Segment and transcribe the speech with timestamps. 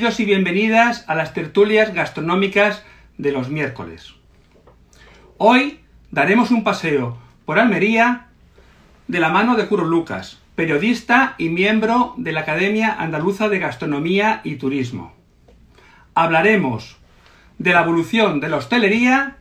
[0.00, 2.82] y bienvenidas a las tertulias gastronómicas
[3.18, 4.14] de los miércoles.
[5.36, 5.80] Hoy
[6.10, 8.28] daremos un paseo por Almería
[9.08, 14.40] de la mano de Curro Lucas, periodista y miembro de la Academia Andaluza de Gastronomía
[14.42, 15.12] y Turismo.
[16.14, 16.96] Hablaremos
[17.58, 19.36] de la evolución de la hostelería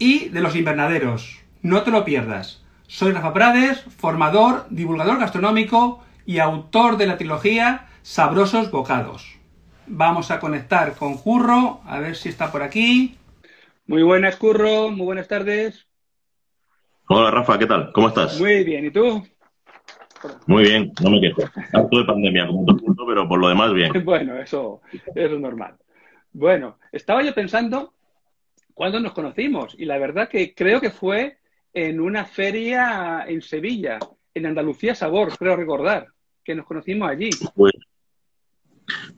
[0.00, 1.38] y de los invernaderos.
[1.62, 2.60] No te lo pierdas.
[2.88, 9.35] Soy Rafa Prades, formador, divulgador gastronómico y autor de la trilogía Sabrosos Bocados.
[9.88, 13.16] Vamos a conectar con Curro, a ver si está por aquí.
[13.86, 15.86] Muy buenas, Curro, muy buenas tardes.
[17.08, 17.92] Hola, Rafa, ¿qué tal?
[17.92, 18.40] ¿Cómo estás?
[18.40, 19.24] Muy bien, ¿y tú?
[20.48, 21.42] Muy bien, no me quejo.
[21.72, 23.92] Harto de pandemia, como todo el mundo, pero por lo demás bien.
[24.04, 25.76] Bueno, eso, eso es normal.
[26.32, 27.94] Bueno, estaba yo pensando
[28.74, 31.38] cuándo nos conocimos y la verdad que creo que fue
[31.72, 34.00] en una feria en Sevilla,
[34.34, 36.08] en Andalucía Sabor, creo recordar,
[36.42, 37.30] que nos conocimos allí.
[37.54, 37.72] Pues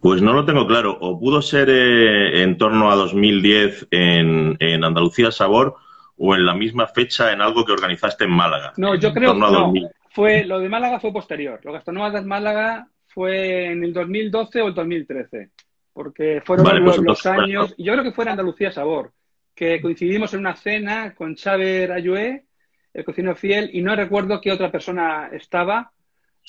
[0.00, 0.96] pues no lo tengo claro.
[1.00, 5.76] O pudo ser eh, en torno a 2010 en, en, Andalucía Sabor
[6.16, 8.72] o en la misma fecha en algo que organizaste en Málaga.
[8.76, 9.72] No, yo creo que no.
[10.10, 11.60] Fue, lo de Málaga fue posterior.
[11.62, 15.50] Lo Gastronómicas de Málaga fue en el 2012 o el 2013.
[15.92, 17.74] Porque fueron los, pues los, años.
[17.76, 19.12] Y yo creo que fue en Andalucía Sabor.
[19.54, 22.46] Que coincidimos en una cena con Xaver Ayué,
[22.94, 25.92] el cocinero fiel, y no recuerdo qué otra persona estaba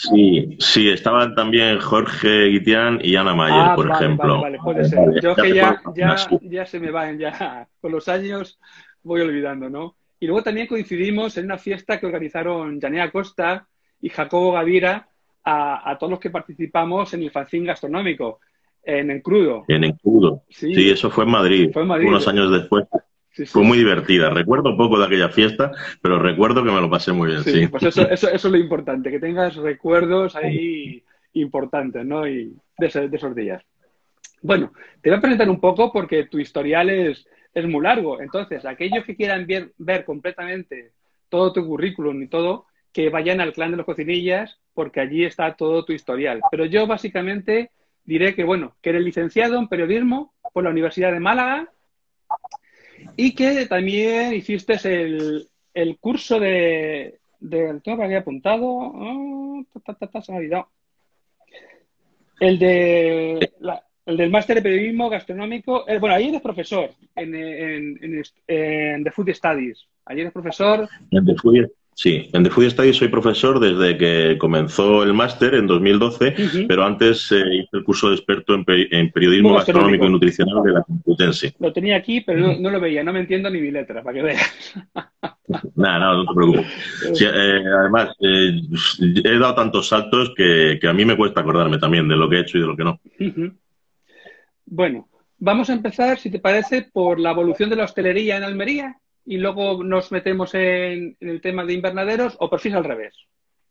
[0.01, 4.39] Sí, sí, estaban también Jorge Guitián y Ana Mayer, ah, por ejemplo.
[4.39, 5.21] Vale, puede ser.
[5.21, 8.57] Yo que ya, ya, ya se me van, ya con los años
[9.03, 9.97] voy olvidando, ¿no?
[10.17, 13.67] Y luego también coincidimos en una fiesta que organizaron Janea Costa
[13.99, 15.09] y Jacobo Gavira
[15.43, 18.39] a, a todos los que participamos en el fanzine gastronómico,
[18.81, 19.65] en el crudo.
[19.67, 20.43] En el crudo.
[20.47, 20.73] Sí.
[20.75, 22.07] sí, eso fue en Madrid, fue en Madrid.
[22.07, 22.85] unos años después.
[23.39, 24.29] Sí, sí, Fue muy divertida.
[24.29, 27.43] Recuerdo poco de aquella fiesta, pero recuerdo que me lo pasé muy bien.
[27.45, 31.01] Sí, pues eso, eso, eso, es lo importante, que tengas recuerdos ahí
[31.31, 32.27] importantes, ¿no?
[32.27, 33.63] Y de, de, esos días.
[34.41, 38.19] Bueno, te voy a presentar un poco porque tu historial es, es muy largo.
[38.19, 40.91] Entonces, aquellos que quieran ver, ver completamente
[41.29, 45.55] todo tu currículum y todo, que vayan al clan de los cocinillas, porque allí está
[45.55, 46.41] todo tu historial.
[46.51, 47.71] Pero yo básicamente
[48.03, 51.69] diré que, bueno, que eres licenciado en periodismo por la Universidad de Málaga
[53.15, 59.93] y que también hiciste el, el curso de, de tengo que había apuntado, oh, ta,
[59.93, 60.67] ta, ta, se me ha olvidado.
[62.39, 63.51] El de
[64.05, 69.11] el del máster de periodismo gastronómico, eh, bueno, ahí eres profesor en, en, en, The
[69.11, 69.85] Food Studies.
[70.05, 70.89] Allí eres profesor.
[71.11, 75.53] En The Food, sí, en The Food Studies soy profesor desde que comenzó el máster
[75.55, 76.65] en 2012, uh -huh.
[76.67, 80.63] pero antes eh, hice el curso de experto en, peri en periodismo gastronómico y nutricional
[80.63, 81.53] de la Complutense.
[81.59, 84.13] Lo tenía aquí, pero no, no, lo veía, no me entiendo ni mi letra, para
[84.13, 84.75] que veas.
[85.75, 86.67] Nada, no, no te preocupes.
[87.13, 88.61] Sí, eh, además, eh,
[89.25, 92.37] he dado tantos saltos que, que, a mí me cuesta acordarme también de lo que
[92.37, 92.99] he hecho y de lo que no.
[93.19, 93.53] Uh -huh.
[94.67, 98.98] Bueno, vamos a empezar, si te parece, por la evolución de la hostelería en Almería
[99.29, 103.13] y luego nos metemos en, en el tema de invernaderos o por fin al revés.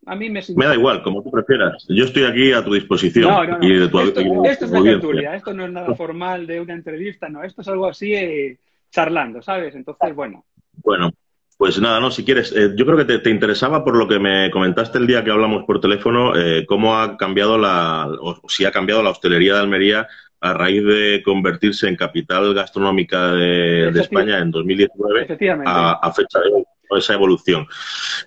[0.05, 1.85] A mí me, me da igual, como tú prefieras.
[1.89, 3.29] Yo estoy aquí a tu disposición.
[3.29, 3.67] No, no, no.
[3.67, 6.61] Y de tu, esto, y esto es una tertulia, esto no es nada formal de
[6.61, 7.43] una entrevista, no.
[7.43, 8.57] Esto es algo así eh,
[8.89, 9.75] charlando, ¿sabes?
[9.75, 10.45] Entonces, bueno.
[10.81, 11.11] Bueno,
[11.57, 14.17] pues nada, no, si quieres, eh, yo creo que te, te, interesaba por lo que
[14.17, 18.63] me comentaste el día que hablamos por teléfono, eh, cómo ha cambiado la, o si
[18.63, 20.07] ha cambiado la hostelería de Almería
[20.41, 26.39] a raíz de convertirse en capital gastronómica de, de España en 2019 a, a, fecha
[26.39, 26.65] de
[26.97, 27.67] esa evolución.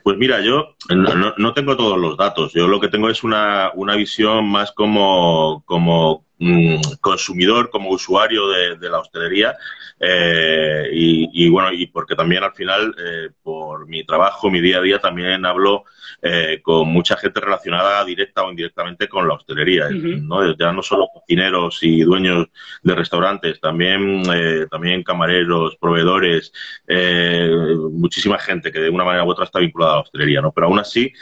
[0.02, 2.52] Pues mira, yo no, no, tengo todos los datos.
[2.52, 8.48] Yo lo que tengo es una, una visión más como, como mmm, consumidor, como usuario
[8.48, 9.56] de, de la hostelería.
[9.98, 14.78] Eh, y, y, bueno, y porque también al final, eh, por mi trabajo, mi día
[14.78, 15.84] a día, también hablo
[16.22, 19.86] eh, con mucha gente relacionada directa o indirectamente con la hostelería.
[19.86, 20.22] Uh -huh.
[20.22, 20.56] ¿no?
[20.56, 22.46] Ya no solo cocineros y dueños
[22.82, 26.52] de restaurantes, también, eh, también camareros, proveedores,
[26.86, 27.50] eh,
[27.92, 30.40] muchísima gente que de una manera u otra está vinculada a la hostelería.
[30.40, 30.52] ¿no?
[30.52, 31.12] Pero aún así,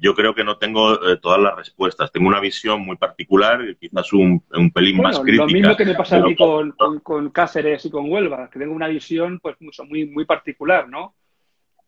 [0.00, 2.10] yo creo que no tengo todas las respuestas.
[2.12, 5.44] Tengo una visión muy particular, quizás un, un pelín bueno, más crítica.
[5.44, 8.58] Lo mismo que me pasa a mí con, con, con Cáceres y con Huelva, que
[8.58, 9.56] tengo una visión pues
[9.88, 11.14] muy, muy particular, ¿no?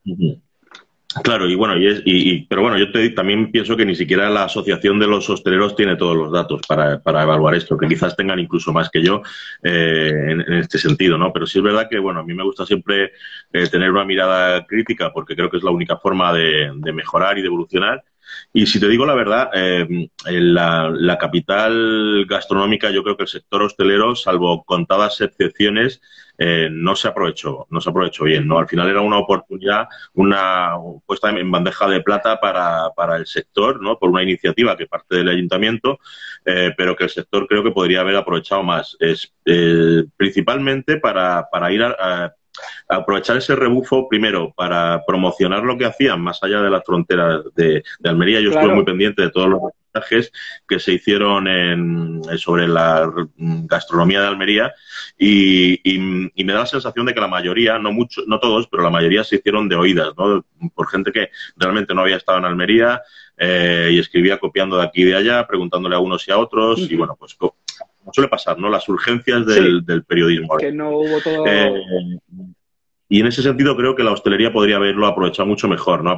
[0.05, 0.41] Uh -huh.
[1.23, 3.95] Claro, y bueno, y, es, y, y pero bueno, yo te, también pienso que ni
[3.95, 7.89] siquiera la Asociación de los Hosteleros tiene todos los datos para, para evaluar esto, que
[7.89, 9.23] quizás tengan incluso más que yo
[9.63, 11.33] eh, en, en, este sentido, ¿no?
[11.33, 13.13] Pero sí es verdad que, bueno, a mí me gusta siempre
[13.53, 17.39] eh, tener una mirada crítica porque creo que es la única forma de, de mejorar
[17.39, 18.03] y de evolucionar.
[18.53, 23.63] Y si te digo la verdad, eh, la, capital gastronómica, yo creo que el sector
[23.63, 26.01] hostelero, salvo contadas excepciones,
[26.43, 28.59] eh, no se aprovechó, no se aprovechó bien, ¿no?
[28.59, 30.73] Al final era una oportunidad, una
[31.05, 33.99] puesta en bandeja de plata para, para el sector, ¿no?
[33.99, 35.99] Por una iniciativa que parte del ayuntamiento,
[36.47, 38.97] eh, pero que el sector creo que podría haber aprovechado más.
[39.01, 42.35] Es, eh, principalmente para, para ir a,
[42.89, 47.83] aprovechar ese rebufo primero para promocionar lo que hacían más allá de las fronteras de,
[48.05, 48.41] Almería.
[48.41, 50.33] Yo estuve muy pendiente de todos los reportajes
[50.69, 54.73] que se hicieron en, sobre la gastronomía de Almería
[55.19, 55.81] y,
[56.45, 59.23] me da la sensación de que la mayoría, no muchos, no todos, pero la mayoría
[59.23, 60.45] se hicieron de oídas, ¿no?
[60.75, 63.03] por gente que realmente no había estado en Almería
[63.37, 66.81] eh, y escribía copiando de aquí y de allá, preguntándole a unos y a otros
[66.91, 67.37] y bueno, pues
[68.13, 68.69] suele pasar, ¿no?
[68.69, 70.57] Las urgencias del, periodismo.
[70.57, 71.47] Que no hubo todo...
[71.47, 71.73] Eh,
[73.09, 76.17] y en ese sentido creo que la hostelería podría haberlo aprovechado mucho mejor, ¿no?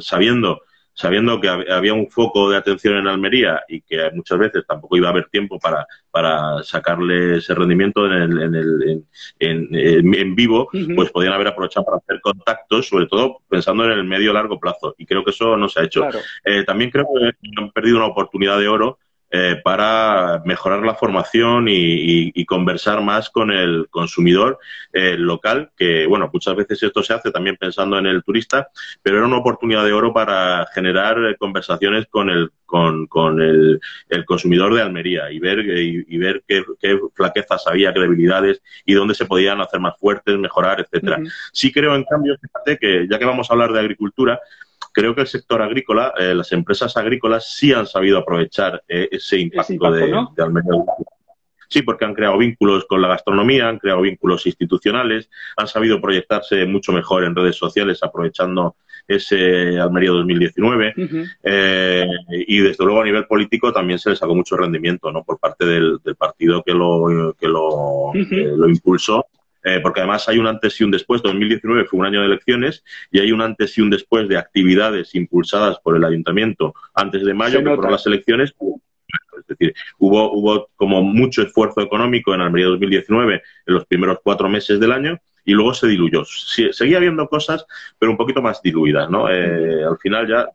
[0.00, 0.60] sabiendo,
[0.92, 5.06] sabiendo que había un foco de atención en Almería y que muchas veces tampoco iba
[5.06, 9.04] a haber tiempo para, para sacarle ese rendimiento en, el, en, el,
[9.38, 14.02] en, en, vivo, pues podían haber aprovechado para hacer contactos, sobre todo pensando en el
[14.02, 14.96] medio largo plazo.
[14.98, 16.08] Y creo que eso no se ha hecho.
[16.44, 21.66] Eh, también creo que han perdido una oportunidad de oro eh, para mejorar la formación
[21.68, 24.60] y, conversar más con el consumidor
[24.92, 28.68] eh, local, que bueno, muchas veces esto se hace también pensando en el turista,
[29.02, 33.80] pero era una oportunidad de oro para generar eh, conversaciones con el con, con el,
[34.26, 36.64] consumidor de Almería y ver y, ver qué,
[37.14, 41.18] flaquezas había, qué debilidades y dónde se podían hacer más fuertes, mejorar, etcétera.
[41.52, 44.40] Sí creo, en cambio, fíjate que ya que vamos a hablar de agricultura,
[44.96, 49.40] creo que el sector agrícola, eh, las empresas agrícolas sí han sabido aprovechar eh, ese
[49.40, 50.72] impacto, de, Almería.
[51.68, 55.28] Sí, porque han creado vínculos con la gastronomía, han creado vínculos institucionales,
[55.58, 58.76] han sabido proyectarse mucho mejor en redes sociales aprovechando
[59.06, 60.94] ese Almería 2019
[61.42, 65.22] eh, y desde luego a nivel político también se les sacó mucho rendimiento ¿no?
[65.24, 69.26] por parte del, partido que lo, que lo, lo impulsó
[69.68, 71.22] eh, porque además hay un antes y un después.
[71.22, 75.12] 2019 fue un año de elecciones y hay un antes y un después de actividades
[75.16, 78.54] impulsadas por el ayuntamiento antes de mayo, que fueron las elecciones.
[79.38, 84.48] Es decir, hubo, hubo como mucho esfuerzo económico en Almería 2019 en los primeros cuatro
[84.48, 86.22] meses del año y luego se diluyó.
[86.24, 87.66] seguía habiendo cosas,
[87.98, 89.28] pero un poquito más diluidas, ¿no?
[89.28, 90.48] Eh, al final ya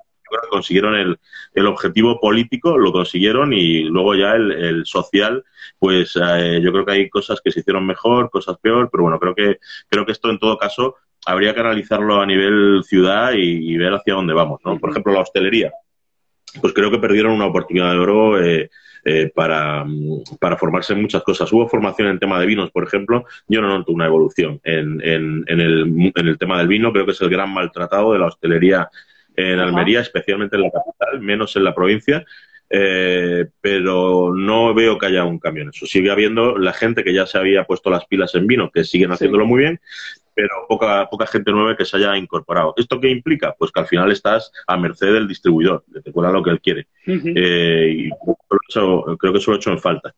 [0.49, 1.19] consiguieron el,
[1.53, 5.43] el, objetivo político, lo consiguieron y luego ya el, el social,
[5.79, 9.19] pues eh, yo creo que hay cosas que se hicieron mejor, cosas peor, pero bueno,
[9.19, 10.95] creo que, creo que esto en todo caso
[11.25, 14.77] habría que analizarlo a nivel ciudad y, ver hacia dónde vamos, ¿no?
[14.79, 15.71] Por ejemplo, la hostelería.
[16.59, 18.69] Pues creo que perdieron una oportunidad de oro eh,
[19.05, 19.85] eh, para,
[20.39, 21.51] para, formarse en muchas cosas.
[21.51, 23.25] Hubo formación en tema de vinos, por ejemplo.
[23.47, 26.91] Yo no noto una evolución en, en, en, el, en el tema del vino.
[26.91, 28.89] Creo que es el gran maltratado de la hostelería
[29.41, 32.25] en Almería, especialmente en la capital, menos en la provincia.
[32.73, 35.85] Eh, pero no veo que haya un cambio en eso.
[35.85, 39.11] Sigue habiendo la gente que ya se había puesto las pilas en vino, que siguen
[39.11, 39.81] haciéndolo muy bien,
[40.33, 42.73] pero poca, poca gente nueva que se haya incorporado.
[42.77, 43.53] ¿Esto qué implica?
[43.59, 46.87] Pues que al final estás a merced del distribuidor, de te lo que él quiere.
[47.05, 50.15] Eh, y creo que eso lo he hecho en falta.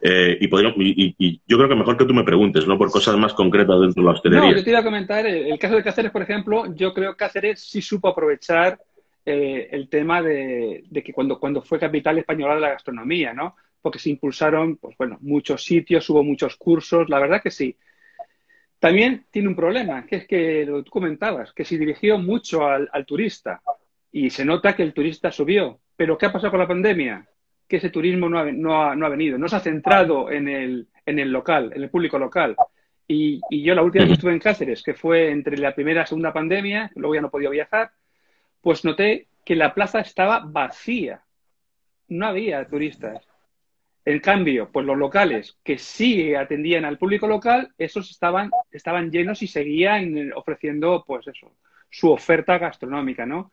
[0.00, 2.78] Eh, y, y, yo creo que mejor que tú me preguntes, ¿no?
[2.78, 4.50] Por cosas más concretas dentro de la hostelería.
[4.50, 7.12] No, yo te iba a comentar, eh, el caso de Cáceres, por ejemplo, yo creo
[7.12, 8.78] que Cáceres sí supo aprovechar
[9.26, 13.56] eh, el tema de, que cuando, cuando fue capital española de la gastronomía, ¿no?
[13.82, 17.76] Porque se impulsaron, pues bueno, muchos sitios, hubo muchos cursos, la verdad que sí.
[18.78, 22.68] También tiene un problema, que es que lo que tú comentabas, que se dirigió mucho
[22.68, 23.60] al, al turista
[24.12, 25.80] y se nota que el turista subió.
[25.96, 27.28] Pero ¿qué ha pasado con la pandemia?
[27.68, 30.48] Que ese turismo no ha, no ha, no ha venido, no se ha centrado en
[30.48, 32.56] el, en el local, en el público local.
[33.06, 36.02] Y, y, yo la última vez que estuve en Cáceres, que fue entre la primera
[36.02, 37.92] y segunda pandemia, luego ya no podía viajar,
[38.60, 41.22] pues noté que la plaza estaba vacía.
[42.08, 43.26] No había turistas.
[44.04, 49.42] En cambio, pues los locales que sí atendían al público local, esos estaban, estaban llenos
[49.42, 51.56] y seguían ofreciendo, pues eso,
[51.90, 53.50] su oferta gastronómica, ¿no?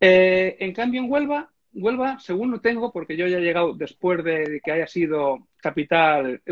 [0.00, 4.24] Eh, en cambio, en Huelva Huelva, según lo tengo, porque yo ya he llegado después
[4.24, 6.42] de que haya sido capital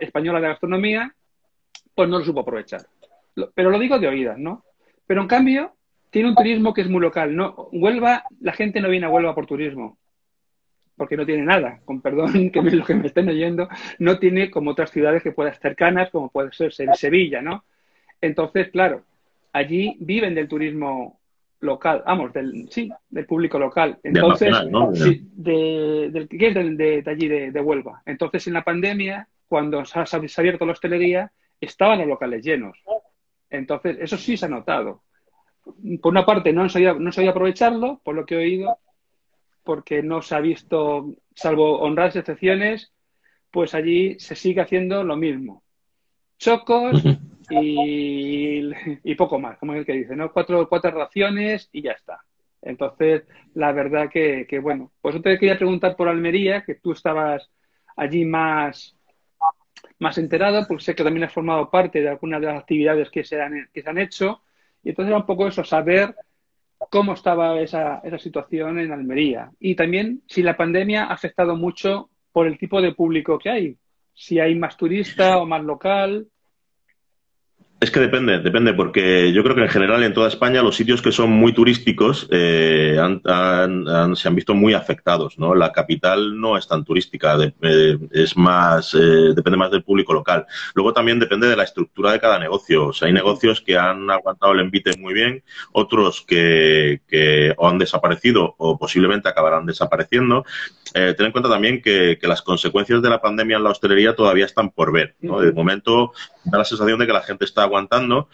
[0.00, 1.14] española de gastronomía,
[1.94, 2.82] pues no lo supo aprovechar.
[3.54, 4.64] Pero lo digo de oídas, ¿no?
[5.06, 5.74] Pero en cambio,
[6.10, 7.34] tiene un turismo que es muy local.
[7.34, 7.68] ¿no?
[7.72, 9.98] Huelva, la gente no viene a Huelva por turismo,
[10.96, 13.68] porque no tiene nada, con perdón que me, lo que me estén oyendo,
[13.98, 17.64] no tiene como otras ciudades que puedan cercanas, como puede ser Sevilla, ¿no?
[18.20, 19.02] Entonces, claro,
[19.52, 21.18] allí viven del turismo
[21.64, 23.98] local, vamos, del, sí, del público local.
[24.02, 24.54] Entonces,
[25.32, 28.02] de, del, que es de, allí, de, Huelva.
[28.06, 30.04] Entonces, en la pandemia, cuando se ha,
[30.36, 32.78] abierto la hostelería, estaban los locales llenos.
[33.50, 35.02] Entonces, eso sí se ha notado.
[36.00, 38.78] por una parte, no sabía, no sabía aprovecharlo, por lo que he oído,
[39.62, 42.92] porque no se ha visto, salvo honradas excepciones,
[43.50, 45.62] pues allí se sigue haciendo lo mismo.
[46.38, 47.02] Chocos
[47.62, 48.70] y,
[49.02, 50.32] y poco más, como es el que dice, ¿no?
[50.32, 52.20] Cuatro, cuatro raciones y ya está.
[52.64, 57.50] Entonces, la verdad que, bueno, pues yo te quería preguntar por Almería, que tú estabas
[57.96, 58.96] allí más,
[59.98, 63.22] más enterado, porque sé que también has formado parte de algunas de las actividades que
[63.22, 64.42] se han, que se han hecho.
[64.82, 66.14] Y entonces era un poco eso, saber
[66.90, 69.50] cómo estaba esa, esa situación en Almería.
[69.60, 73.78] Y también si la pandemia ha afectado mucho por el tipo de público que hay.
[74.14, 76.28] Si hay más turista o más local.
[77.84, 81.02] Es que depende, depende, porque yo creo que en general en toda España los sitios
[81.02, 85.54] que son muy turísticos eh, se han visto muy afectados, ¿no?
[85.54, 90.46] La capital no es tan turística, eh, es más, eh, depende más del público local.
[90.74, 92.86] Luego también depende de la estructura de cada negocio.
[92.86, 97.68] O sea, hay negocios que han aguantado el envite muy bien, otros que, que o
[97.68, 100.46] han desaparecido o posiblemente acabarán desapareciendo.
[100.94, 104.46] ten en cuenta también que, que, las consecuencias de la pandemia en la hostelería todavía
[104.46, 105.38] están por ver, ¿no?
[105.38, 106.12] De momento
[106.44, 108.28] da la sensación de que la gente está aguantando.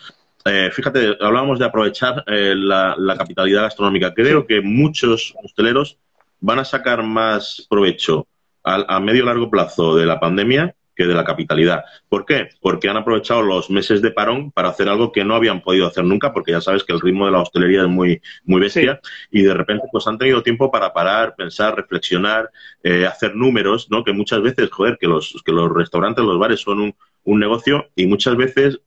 [0.45, 4.15] Eh, fíjate, hablábamos de aprovechar eh, la, capitalidad gastronómica.
[4.15, 5.99] Creo que muchos hosteleros
[6.41, 8.27] van a sacar más provecho
[8.63, 11.85] a, a medio largo plazo de la pandemia que de la capitalidad.
[12.11, 12.51] ¿Por qué?
[12.61, 16.05] Porque han aprovechado los meses de parón para hacer algo que no habían podido hacer
[16.05, 19.41] nunca, porque ya sabes que el ritmo de la hostelería es muy, muy bestia, y
[19.41, 22.51] de repente pues han tenido tiempo para parar, pensar, reflexionar,
[22.83, 24.05] eh, hacer números, ¿no?
[24.05, 27.89] Que muchas veces, joder, que los, que los restaurantes, los bares son un, un negocio
[27.95, 28.81] y muchas veces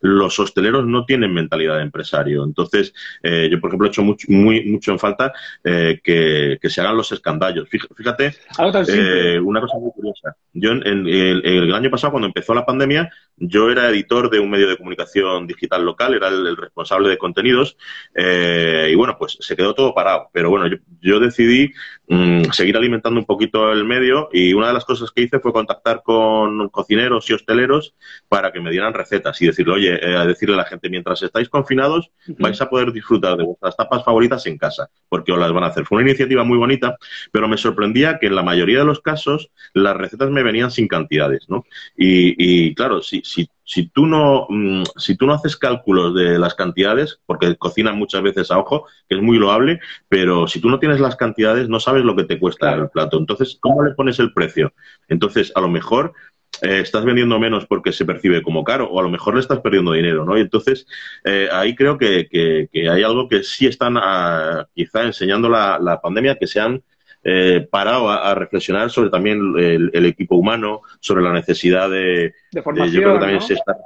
[0.00, 2.44] los hosteleros no tienen mentalidad de empresario.
[2.44, 6.80] Entonces, eh, yo, por ejemplo, he hecho mucho, muy, mucho en falta eh, que, se
[6.80, 7.68] hagan los escandallos.
[7.68, 8.34] Fíjate,
[8.88, 10.36] eh, una cosa muy curiosa.
[10.52, 14.68] Yo, en, el, año pasado, cuando empezó la pandemia, yo era editor de un medio
[14.68, 17.76] de comunicación digital local, era el, responsable de contenidos
[18.16, 20.28] y, bueno, pues se quedó todo parado.
[20.32, 21.72] Pero bueno, yo, decidí
[22.10, 25.52] mm, seguir alimentando un poquito el medio y una de las cosas que hice fue
[25.52, 27.94] contactar con cocineros y hosteleros
[28.28, 31.48] para que me dieran recetas y decirle, oye, eh, decirle a la gente, mientras estáis
[31.48, 35.64] confinados, vais a poder disfrutar de vuestras tapas favoritas en casa, porque os las van
[35.64, 35.86] a hacer.
[35.86, 36.96] Fue una iniciativa muy bonita,
[37.30, 40.88] pero me sorprendía que en la mayoría de los casos las recetas me venían sin
[40.88, 41.64] cantidades, ¿no?
[41.96, 46.56] Y, claro, si, si, si tú no mm, si tú no haces cálculos de las
[46.56, 50.80] cantidades, porque cocinan muchas veces a ojo, que es muy loable, pero si tú no
[50.80, 53.16] tienes las cantidades, no sabes lo que te cuesta el plato.
[53.16, 54.72] Entonces, ¿cómo le pones el precio?
[55.06, 56.14] Entonces, a lo mejor
[56.62, 59.60] eh, estás vendiendo menos porque se percibe como caro o a lo mejor le estás
[59.60, 60.36] perdiendo dinero, ¿no?
[60.36, 60.88] Y entonces
[61.24, 66.48] eh, ahí creo que, hay algo que sí están ah, quizá enseñando la, pandemia, que
[66.48, 66.82] se han
[67.22, 72.94] eh, parado a, reflexionar sobre también el, equipo humano, sobre la necesidad de, de formación,
[72.94, 73.76] yo creo que también se está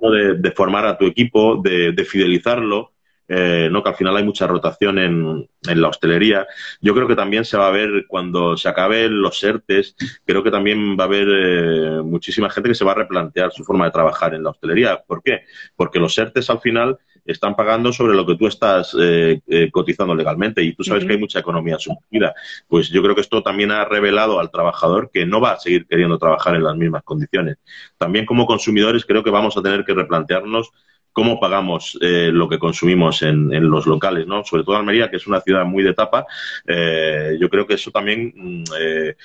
[0.00, 2.92] de, de, formar a tu equipo, de, de fidelizarlo
[3.30, 3.82] eh, ¿no?
[3.82, 6.46] que al final hay mucha rotación en, en, la hostelería.
[6.80, 10.50] Yo creo que también se va a ver cuando se acaben los ERTES, creo que
[10.50, 13.90] también va a haber eh, muchísima gente que se va a replantear su forma de
[13.90, 15.02] trabajar en la hostelería.
[15.06, 15.42] ¿Por qué?
[15.76, 20.62] Porque los ERTES al final están pagando sobre lo que tú estás eh, cotizando legalmente
[20.62, 22.34] y tú sabes que hay mucha economía sumergida.
[22.66, 25.86] Pues yo creo que esto también ha revelado al trabajador que no va a seguir
[25.86, 27.58] queriendo trabajar en las mismas condiciones.
[27.96, 30.72] También como consumidores creo que vamos a tener que replantearnos
[31.18, 34.44] cómo pagamos eh, lo que consumimos en, los locales, ¿no?
[34.44, 36.24] Sobre todo Almería, que es una ciudad muy de tapa,
[36.64, 39.16] eh, yo creo que eso también, mm, eh,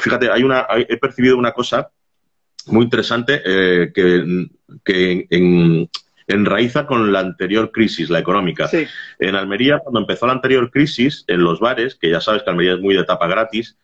[0.00, 1.90] fíjate, hay una, he percibido una cosa
[2.68, 4.46] muy interesante que,
[4.82, 5.90] que en,
[6.26, 8.68] enraiza con la anterior crisis, la económica.
[9.18, 12.74] En Almería, cuando empezó la anterior crisis, en los bares, que ya sabes que Almería
[12.74, 13.78] es muy de tapa gratis,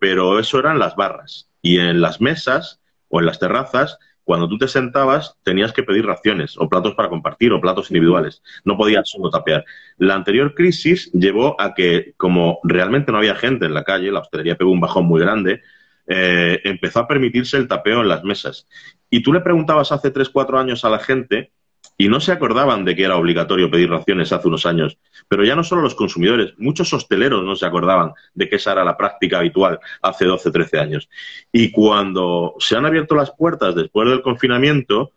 [0.00, 1.48] pero eso eran las barras.
[1.62, 6.04] Y en las mesas o en las terrazas cuando tú te sentabas tenías que pedir
[6.04, 8.42] raciones o platos para compartir o platos individuales.
[8.64, 9.64] No podías solo tapear.
[9.98, 14.18] La anterior crisis llevó a que, como realmente no había gente en la calle, la
[14.18, 15.62] hostelería pegó un bajón muy grande,
[16.08, 18.66] eh, empezó a permitirse el tapeo en las mesas.
[19.10, 21.52] Y tú le preguntabas hace 3, 4 años a la gente
[21.98, 24.98] y no se acordaban de que era obligatorio pedir raciones hace unos años.
[25.28, 28.84] Pero ya no solo los consumidores, muchos hosteleros no se acordaban de que esa era
[28.84, 31.08] la práctica habitual hace 12, 13 años.
[31.52, 35.12] Y cuando se han abierto las puertas después del confinamiento,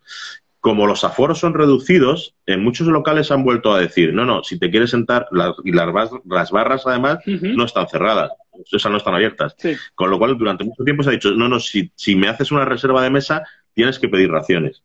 [0.60, 4.58] como los aforos son reducidos, en muchos locales han vuelto a decir, no, no, si
[4.58, 8.30] te quieres sentar, las, y las, las barras además no están cerradas,
[8.70, 9.56] esas no están abiertas.
[9.94, 12.52] Con lo cual, durante mucho tiempo se ha dicho, no, no, si, si me haces
[12.52, 13.42] una reserva de mesa,
[13.74, 14.82] tienes que pedir raciones.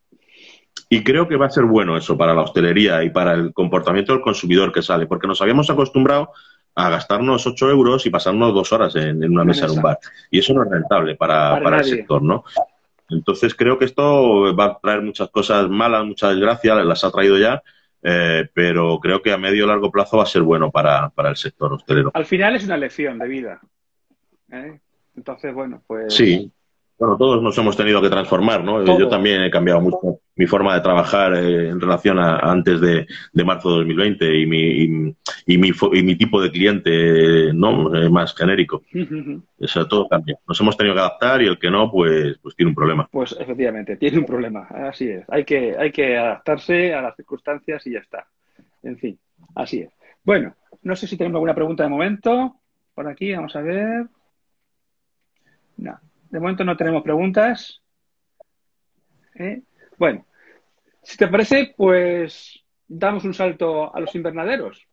[0.89, 4.13] Y creo que va a ser bueno eso para la hostelería y para el comportamiento
[4.13, 6.31] del consumidor que sale, porque nos habíamos acostumbrado
[6.75, 9.97] a gastarnos 8 euros y pasarnos dos horas en, una mesa en un bar.
[10.29, 12.43] Y eso no es rentable para, para, el sector, ¿no?
[13.09, 17.37] Entonces creo que esto va a traer muchas cosas malas, muchas desgracias, las ha traído
[17.37, 17.63] ya,
[18.03, 21.29] eh, pero creo que a medio o largo plazo va a ser bueno para, para
[21.29, 22.11] el sector hostelero.
[22.13, 23.61] Al final es una lección de vida.
[24.51, 24.79] ¿eh?
[25.15, 26.13] Entonces, bueno, pues...
[26.13, 26.51] Sí,
[26.97, 28.83] bueno, todos nos hemos tenido que transformar, ¿no?
[28.97, 33.05] Yo también he cambiado mucho mi forma de trabajar eh, en relación a antes de,
[33.43, 38.09] marzo de 2020 y mi, y, y, mi, y mi tipo de cliente no eh,
[38.09, 38.81] más genérico.
[39.59, 40.37] Eso todo cambia.
[40.47, 43.07] Nos hemos tenido que adaptar y el que no, pues, pues tiene un problema.
[43.11, 44.67] Pues efectivamente, tiene un problema.
[44.69, 45.25] Así es.
[45.29, 48.25] Hay que, hay que adaptarse a las circunstancias y ya está.
[48.83, 49.19] En fin,
[49.55, 49.89] así es.
[50.23, 52.55] Bueno, no sé si tenemos alguna pregunta de momento.
[52.93, 54.05] Por aquí, vamos a ver.
[55.77, 55.99] No.
[56.35, 57.81] De momento no tenemos preguntas.
[59.35, 59.61] ¿Eh?
[59.97, 60.25] Bueno,
[61.01, 64.85] si te parece, pues damos un salto a los invernaderos.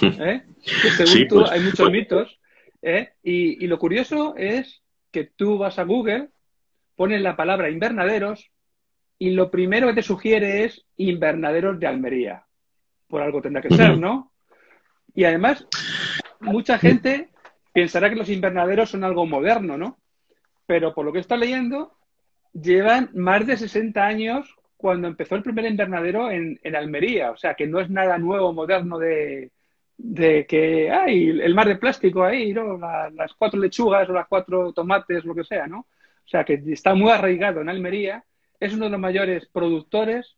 [0.00, 0.44] ¿Eh?
[0.62, 1.90] según tú, pues, hay muchos pues.
[1.90, 2.40] mitos.
[2.82, 3.14] ¿eh?
[3.24, 6.28] Y, lo curioso es que tú vas a Google,
[6.94, 8.52] pones la palabra invernaderos
[9.18, 12.46] y lo primero que te sugiere es invernaderos de Almería.
[13.08, 14.30] Por algo tendrá que ser, ¿no?
[15.16, 15.66] Y además,
[16.38, 17.33] mucha gente
[17.74, 19.98] pensará que los invernaderos son algo moderno, ¿no?
[20.64, 21.92] Pero por lo que está leyendo,
[22.52, 27.32] llevan más de 60 años cuando empezó el primer invernadero en, Almería.
[27.32, 29.50] O sea, que no es nada nuevo, moderno de,
[30.48, 32.78] que hay el mar de plástico ahí, ¿no?
[32.78, 35.80] las cuatro lechugas o las cuatro tomates, lo que sea, ¿no?
[35.80, 38.24] O sea, que está muy arraigado en Almería.
[38.60, 40.36] Es uno de los mayores productores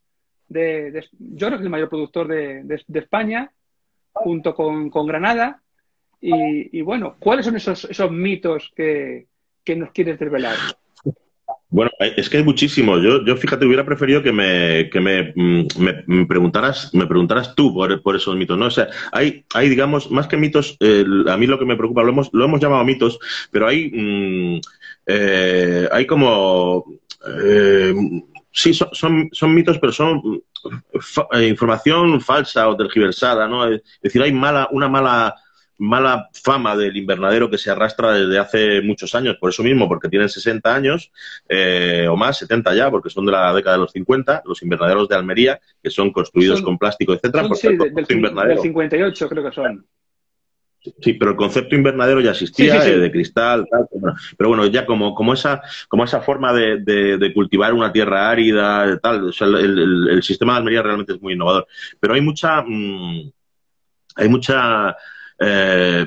[0.49, 3.53] de, yo creo que es el mayor productor de, España,
[4.13, 5.63] junto con Granada.
[6.21, 9.27] Y, bueno, ¿cuáles son esos, esos mitos que,
[9.77, 10.57] nos quieres desvelar?
[11.69, 13.03] Bueno, es que hay muchísimos.
[13.03, 15.67] Yo, yo fíjate, hubiera preferido que me, que me, mm,
[16.07, 18.67] me, preguntaras, me preguntaras tú por, por, esos mitos, ¿no?
[18.67, 22.11] O sea, hay, hay digamos, más que mitos, a mí lo que me preocupa, lo
[22.11, 23.19] hemos, lo hemos llamado mitos,
[23.51, 24.61] pero hay, mm,
[25.07, 26.85] eh, hay como,
[27.43, 27.95] eh,
[28.53, 30.43] sí, son, son, mitos, pero son
[31.33, 33.67] eh, información falsa o tergiversada, ¿no?
[33.67, 35.35] Es decir, hay mala, una mala
[35.79, 40.09] mala fama del invernadero que se arrastra desde hace muchos años, por eso mismo, porque
[40.09, 41.13] tienen 60 años
[41.49, 45.09] eh, o más, 70 ya, porque son de la década de los 50, los invernaderos
[45.09, 47.49] de Almería, que son construidos con plástico, etcétera.
[47.55, 49.87] sí, del, 58 creo que son.
[51.01, 53.89] Sí, pero el concepto invernadero ya existía, eh, de cristal, tal,
[54.37, 59.33] pero bueno, ya como, como esa, como esa forma de, cultivar una tierra árida, tal,
[59.41, 61.67] el, sistema de Almería realmente es muy innovador.
[61.99, 63.33] Pero hay mucha, mm,
[64.15, 64.97] hay mucha
[65.39, 66.07] eh,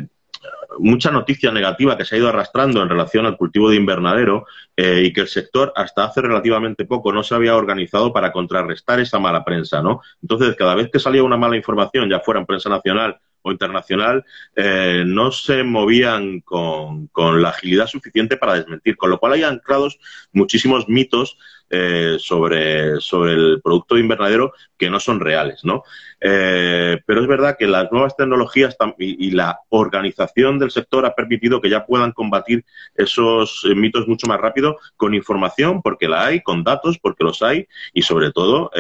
[0.80, 5.04] mucha noticia negativa que se ha ido arrastrando en relación al cultivo de invernadero eh,
[5.06, 9.20] y que el sector hasta hace relativamente poco no se había organizado para contrarrestar esa
[9.20, 10.02] mala prensa, ¿no?
[10.22, 14.26] Entonces, cada vez que salía una mala información, ya fuera en prensa nacional o internacional,
[14.56, 19.44] eh, no se movían con, con, la agilidad suficiente para desmentir, con lo cual hay
[19.44, 19.98] anclados
[20.34, 21.38] muchísimos mitos
[21.72, 25.84] eh, sobre, sobre el producto de invernadero que no son reales, ¿no?
[26.20, 31.62] Eh, pero es verdad que las nuevas tecnologías y, la organización del sector ha permitido
[31.62, 36.42] que ya puedan combatir esos eh, mitos mucho más rápido con información, porque la hay,
[36.42, 38.72] con datos, porque los hay, y sobre todo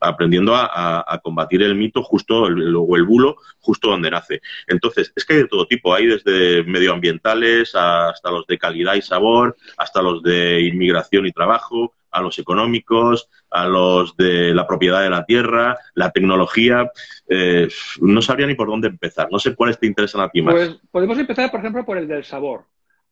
[0.00, 4.40] aprendiendo a, combatir el mito justo, o el bulo, justo donde nace.
[4.66, 9.02] Entonces, es que hay de todo tipo, hay desde medioambientales hasta los de calidad y
[9.02, 15.02] sabor, hasta los de inmigración y trabajo, a los económicos, a los de la propiedad
[15.02, 16.90] de la tierra, la tecnología.
[17.28, 17.68] Eh,
[18.00, 19.28] no sabría ni por dónde empezar.
[19.30, 20.54] No sé cuáles te interesan a ti más.
[20.54, 22.64] Pues podemos empezar, por ejemplo, por el del sabor.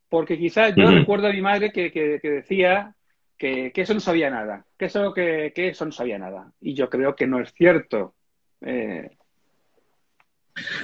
[0.09, 1.91] Porque quizás yo recuerdo a mi madre que,
[2.23, 2.95] decía
[3.37, 6.53] que, eso no sabía nada, que eso, que, eso no sabía nada.
[6.61, 8.15] Y yo creo que no es cierto.
[8.61, 9.11] Eh,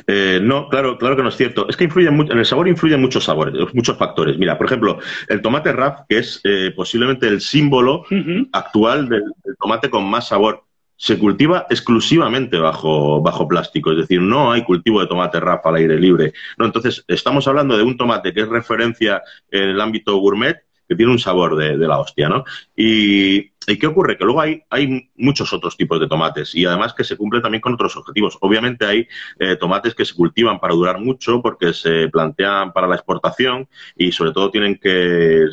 [0.07, 1.69] eh, no, claro, claro que no es cierto.
[1.69, 4.39] Es que influye mucho, en el sabor influyen muchos sabores, muchos factores.
[4.39, 8.05] Mira, por ejemplo, el tomate RAF, que es eh, posiblemente el símbolo
[8.53, 9.25] actual del,
[9.59, 10.65] tomate con más sabor,
[10.97, 13.93] se cultiva exclusivamente bajo, bajo plástico.
[13.93, 16.33] Es decir, no hay cultivo de tomate RAF al aire libre.
[16.59, 20.97] No, entonces, estamos hablando de un tomate que es referencia en el ámbito gourmet, que
[20.97, 22.45] tiene un sabor de, de la hostia, ¿no?
[22.77, 24.19] Y, ¿Y qué ocurre?
[24.19, 27.61] Que luego hay, hay muchos otros tipos de tomates y además que se cumplen también
[27.61, 28.37] con otros objetivos.
[28.41, 32.97] Obviamente hay eh, tomates que se cultivan para durar mucho porque se plantean para la
[32.97, 35.47] exportación y sobre todo tienen que...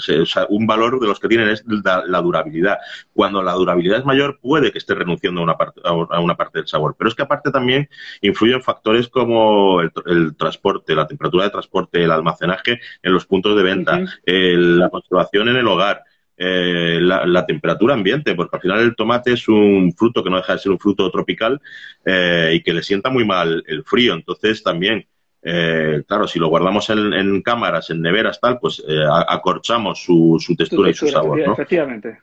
[0.49, 2.77] un valor de los que tienen es la, durabilidad.
[3.13, 6.60] Cuando la durabilidad es mayor puede que esté renunciando a una, parte, a una parte
[6.60, 6.95] del sabor.
[6.97, 7.88] Pero es que aparte también
[8.21, 13.63] influyen factores como el, transporte, la temperatura de transporte, el almacenaje en los puntos de
[13.63, 16.03] venta, la conservación en el hogar.
[16.39, 20.54] Eh, la, temperatura ambiente, porque al final el tomate es un fruto que no deja
[20.54, 21.60] de ser un fruto tropical
[22.06, 24.13] eh, y que le sienta muy mal el frío.
[24.13, 25.08] Entonces también,
[25.41, 28.84] eh, claro, si lo guardamos en, cámaras, en neveras, tal, pues
[29.28, 31.39] acorchamos su, textura y su sabor.
[31.39, 32.19] Efectivamente.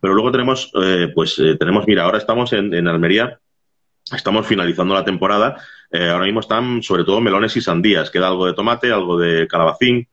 [0.00, 0.72] Pero luego tenemos,
[1.14, 3.40] pues tenemos, mira, ahora estamos en, en Almería,
[4.12, 5.56] estamos finalizando la temporada.
[5.90, 8.10] Eh, ahora mismo están sobre todo melones y sandías.
[8.10, 10.08] Queda algo de tomate, algo de calabacín,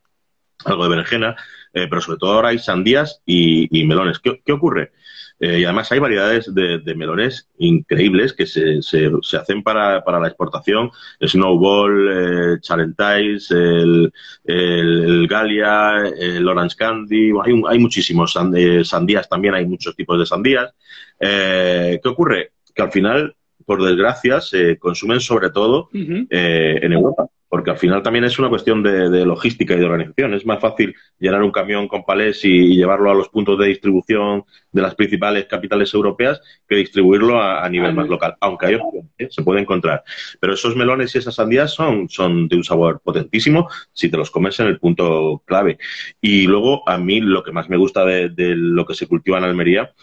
[0.65, 1.35] algo de berenjena,
[1.83, 4.19] eh, pero sobre todo ahora hay sandías y, melones.
[4.19, 4.91] ¿Qué, qué ocurre?
[5.39, 10.27] Eh, y además hay variedades de, melones increíbles que se, se, hacen para, para, la
[10.27, 10.89] exportación.
[11.21, 14.11] Snowball, eh, Charentais, el,
[14.43, 17.31] el, Galia, el Orange Candy.
[17.43, 20.73] Hay, hay muchísimos sandías también, hay muchos tipos de sandías.
[21.19, 22.51] Eh, ¿Qué ocurre?
[22.73, 23.35] Que al final,
[23.67, 26.27] por desgracia, se consumen sobre todo uh -huh.
[26.31, 30.33] en Europa porque al final también es una cuestión de, de, logística y de organización.
[30.33, 33.67] Es más fácil llenar un camión con palés y, y, llevarlo a los puntos de
[33.67, 38.75] distribución de las principales capitales europeas que distribuirlo a, a nivel más local, aunque hay
[38.75, 39.27] opciones, ¿eh?
[39.29, 40.03] se puede encontrar.
[40.39, 44.29] Pero esos melones y esas sandías son, son de un sabor potentísimo si te los
[44.29, 45.77] comes en el punto clave.
[46.19, 49.37] Y luego, a mí lo que más me gusta de, de lo que se cultiva
[49.37, 49.93] en Almería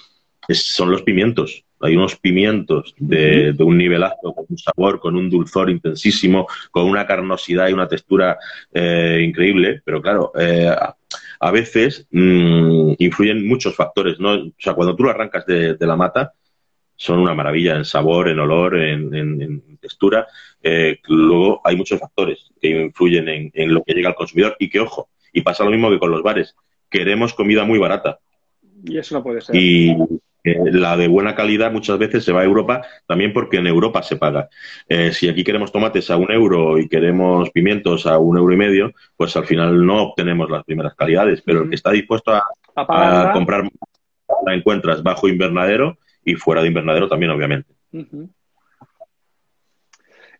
[0.48, 5.16] es, son los pimientos hay unos pimientos de, de, un nivelazo, con un sabor, con
[5.16, 8.38] un dulzor intensísimo, con una carnosidad y una textura
[8.72, 10.74] eh, increíble, pero claro, eh,
[11.40, 14.32] a veces mmm, influyen muchos factores, ¿no?
[14.32, 16.32] O sea, cuando tú lo arrancas de, de la mata,
[16.96, 20.26] son una maravilla en sabor, en olor, en, en, en textura.
[20.62, 24.70] Eh, luego hay muchos factores que influyen en, en, lo que llega al consumidor y
[24.70, 26.54] que, ojo, y pasa lo mismo que con los bares,
[26.88, 28.20] queremos comida muy barata.
[28.84, 29.56] Y eso no puede ser.
[29.56, 29.96] Y,
[30.44, 34.16] la de buena calidad muchas veces se va a Europa también porque en Europa se
[34.16, 34.48] paga.
[34.88, 38.58] Eh, si aquí queremos tomates a un euro y queremos pimientos a un euro y
[38.58, 41.40] medio, pues al final no obtenemos las primeras calidades.
[41.42, 42.44] Pero el que está dispuesto a,
[42.76, 43.68] a, a, comprar
[44.44, 47.72] la encuentras bajo invernadero y fuera de invernadero también, obviamente.
[47.92, 48.28] Uh -huh.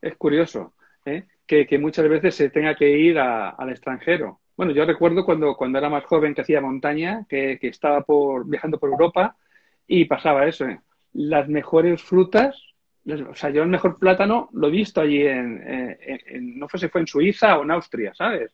[0.03, 0.75] Es curioso
[1.07, 1.25] ¿eh?
[1.47, 4.41] que, que, muchas veces se tenga que ir a, al extranjero.
[4.55, 8.47] Bueno, yo recuerdo cuando, cuando era más joven que hacía montaña, que, que estaba por,
[8.47, 9.37] viajando por Europa
[9.87, 10.67] y pasaba eso.
[10.67, 10.81] ¿eh?
[11.13, 12.57] Las mejores frutas,
[13.07, 16.79] o sea, yo el mejor plátano lo he visto allí en, en, en, no sé
[16.79, 18.53] si fue en Suiza o en Austria, ¿sabes?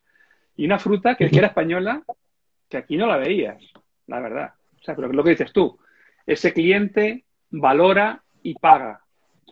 [0.57, 2.03] Y una fruta que, que era española,
[2.69, 3.63] que aquí no la veías,
[4.07, 4.55] la verdad.
[4.79, 5.79] O sea, pero lo que dices tú,
[6.27, 9.01] ese cliente valora y paga.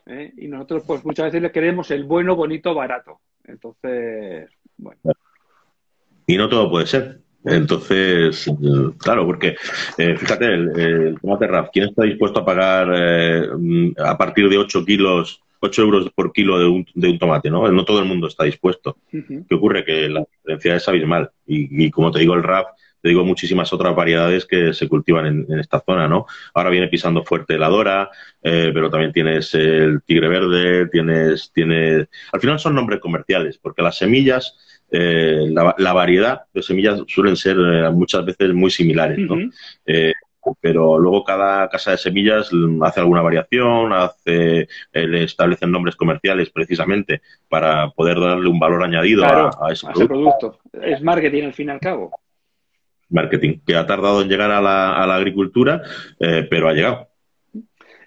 [0.06, 0.32] ¿eh?
[0.36, 3.20] Y nosotros, pues muchas veces le queremos el bueno, bonito, barato.
[3.44, 5.00] Entonces, bueno.
[6.26, 7.20] Y no todo puede ser.
[7.44, 8.50] Entonces,
[8.98, 9.56] claro, porque
[9.96, 13.48] eh, fíjate, el, el, tomate RAF, ¿quién está dispuesto a pagar eh,
[14.04, 17.50] a partir de 8 kilos, 8 euros por kilo de un, de un tomate?
[17.50, 17.70] ¿no?
[17.70, 18.96] no todo el mundo está dispuesto.
[19.12, 19.46] Uh -huh.
[19.48, 19.84] ¿Qué ocurre?
[19.84, 21.30] Que la diferencia es abismal.
[21.46, 22.66] Y, y, como te digo, el RAF,
[23.00, 26.26] te digo muchísimas otras variedades que se cultivan en, en esta zona, ¿no?
[26.54, 28.10] Ahora viene pisando fuerte la Dora,
[28.42, 32.08] eh, pero también tienes el tigre verde, tienes, tienes...
[32.32, 34.56] Al final son nombres comerciales, porque las semillas
[34.90, 39.34] eh, la, la, variedad de semillas suelen ser eh, muchas veces muy similares, ¿no?
[39.34, 39.52] Uh -huh.
[39.86, 40.14] eh,
[40.62, 42.50] pero luego cada casa de semillas
[42.82, 47.20] hace alguna variación, hace, le establecen nombres comerciales precisamente
[47.50, 50.58] para poder darle un valor añadido claro, a, a, ese, a producto.
[50.72, 52.10] Es marketing al fin y al cabo.
[53.10, 55.82] Marketing, que ha tardado en llegar a la, a la agricultura,
[56.18, 57.08] pero ha llegado.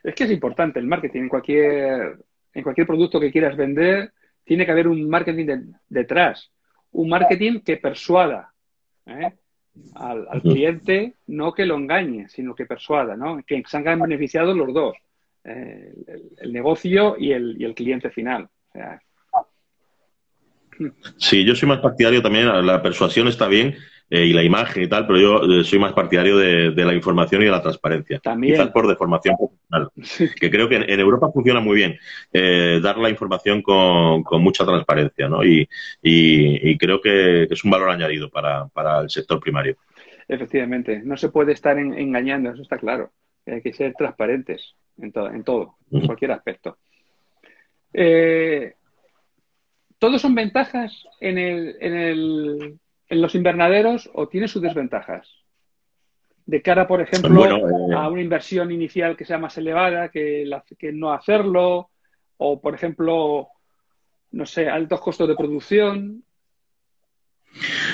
[0.04, 2.18] Es que es importante el marketing en cualquier,
[2.56, 4.14] en cualquier producto que quieras vender,
[4.44, 6.52] tiene que haber un marketing de, detrás
[6.94, 8.54] un marketing que persuada
[9.06, 9.34] ¿eh?
[9.96, 13.42] al, al, cliente, no que lo engañe, sino que persuada, ¿no?
[13.46, 14.96] que se han beneficiado los dos,
[15.44, 18.44] eh, el, el, negocio y el, y el cliente final.
[18.44, 19.02] O sea,
[21.18, 23.76] Sí, yo soy más partidario también, la persuasión está bien
[24.14, 26.94] eh, y la imagen y tal, pero yo eh, soy más partidario de, de, la
[26.94, 28.20] información y de la transparencia.
[28.20, 28.56] También.
[28.56, 29.90] Quizás por deformación profesional.
[30.04, 30.28] Sí.
[30.38, 31.98] Que creo que en, en, Europa funciona muy bien
[32.34, 35.46] eh, dar la información con, con mucha transparencia, ¿no?
[35.46, 35.62] Y,
[36.02, 39.78] y, y creo que, es un valor añadido para, para, el sector primario.
[40.28, 43.12] Efectivamente, no se puede estar en, engañando, eso está claro.
[43.46, 46.78] Hay que ser transparentes en, to en todo, en cualquier aspecto.
[47.94, 48.74] Eh,
[50.00, 52.80] ¿Todos son ventajas en, el, en, el,
[53.12, 55.30] en los invernaderos o tiene sus desventajas?
[56.46, 57.94] De cara, por ejemplo, bueno, eh...
[57.96, 61.90] a una inversión inicial que sea más elevada que, la, que no hacerlo,
[62.38, 63.50] o, por ejemplo,
[64.32, 66.24] no sé, altos costos de producción.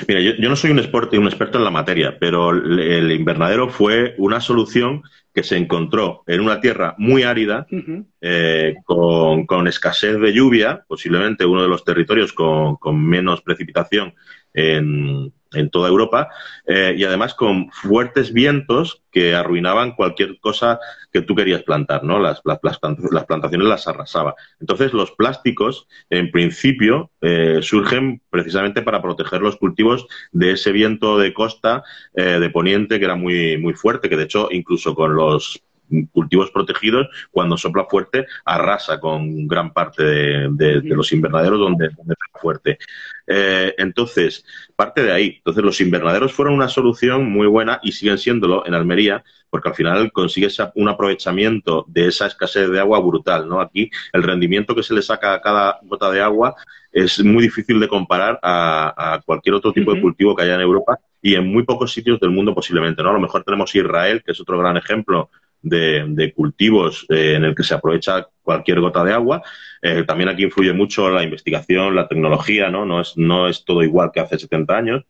[0.06, 3.68] Mira, yo, yo, no soy un experto, un experto en la materia, pero el invernadero
[3.68, 5.02] fue una solución
[5.34, 8.06] que se encontró en una tierra muy árida, uh -huh.
[8.20, 14.14] eh, con, con, escasez de lluvia, posiblemente uno de los territorios con, con menos precipitación
[14.54, 15.32] en,
[15.72, 16.28] toda Europa,
[16.66, 20.78] eh, y además con fuertes vientos que arruinaban cualquier cosa
[21.10, 22.18] que tú querías plantar, ¿no?
[22.18, 24.34] Las, las, las plantaciones las arrasaba.
[24.60, 31.18] Entonces, los plásticos, en principio, eh, surgen precisamente para proteger los cultivos de ese viento
[31.18, 31.82] de costa
[32.14, 35.62] eh, de poniente que era muy, muy fuerte, que de hecho, incluso con los
[36.12, 42.38] cultivos protegidos, cuando sopla fuerte, arrasa con gran parte de, los invernaderos donde, donde está
[42.40, 42.78] fuerte.
[43.26, 45.34] Eh, entonces, parte de ahí.
[45.38, 49.74] Entonces, los invernaderos fueron una solución muy buena y siguen siéndolo en Almería, porque al
[49.74, 53.60] final consigues un aprovechamiento de esa escasez de agua brutal, ¿no?
[53.60, 56.54] Aquí el rendimiento que se le saca a cada gota de agua
[56.92, 60.98] es muy difícil de comparar a, cualquier otro tipo de cultivo que haya en Europa
[61.20, 63.10] y en muy pocos sitios del mundo posiblemente, ¿no?
[63.10, 65.30] A lo mejor tenemos Israel, que es otro gran ejemplo
[65.62, 69.42] de, cultivos eh, en el que se aprovecha cualquier gota de agua.
[69.82, 72.84] Eh, también aquí influye mucho la investigación, la tecnología, ¿no?
[72.84, 75.04] No es, no es todo igual que hace 70 años,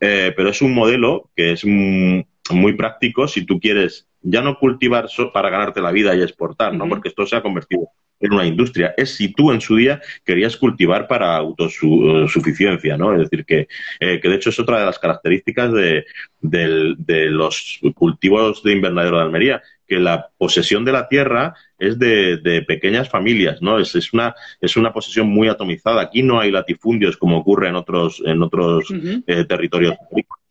[0.00, 5.06] eh, pero es un modelo que es muy práctico si tú quieres ya no cultivar
[5.32, 6.88] para ganarte la vida y exportar, ¿no?
[6.88, 8.92] Porque esto se ha convertido en una industria.
[8.98, 13.14] Es si tú en su día querías cultivar para autosuficiencia, ¿no?
[13.14, 13.66] Es decir, que,
[13.98, 16.04] que de hecho es otra de las características de,
[16.42, 22.64] de los cultivos de invernadero de Almería, que la posesión de la tierra es de,
[22.68, 23.76] pequeñas familias, ¿no?
[23.80, 26.00] Es, es, una, es una posesión muy atomizada.
[26.00, 28.84] Aquí no hay latifundios como ocurre en otros, en otros
[29.26, 29.96] eh, territorios.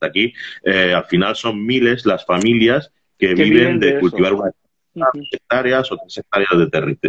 [0.02, 0.34] Aquí,
[0.66, 4.54] eh, al final, son miles las familias que, viven, de, cultivar unas
[5.32, 6.52] hectáreas o tres hectáreas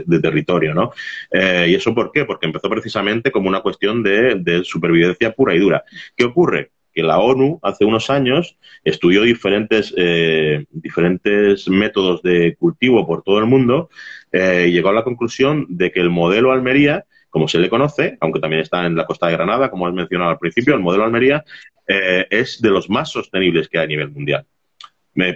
[0.07, 0.93] de, territorio, ¿no?
[1.33, 2.27] Eh, ¿Y eso por qué?
[2.27, 5.83] Porque empezó precisamente como una cuestión de supervivencia pura y dura.
[6.15, 6.71] ¿Qué ocurre?
[6.93, 13.39] Que la ONU hace unos años estudió diferentes, eh, diferentes métodos de cultivo por todo
[13.39, 13.91] el mundo
[14.33, 18.17] eh, y llegó a la conclusión de que el modelo Almería, como se le conoce,
[18.21, 21.05] aunque también está en la costa de Granada, como has mencionado al principio, el modelo
[21.05, 21.45] Almería
[21.87, 24.47] eh, es de los más sostenibles que hay a nivel mundial.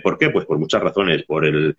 [0.03, 0.31] ¿Por qué?
[0.31, 1.25] Pues por muchas razones.
[1.25, 1.77] Por, el,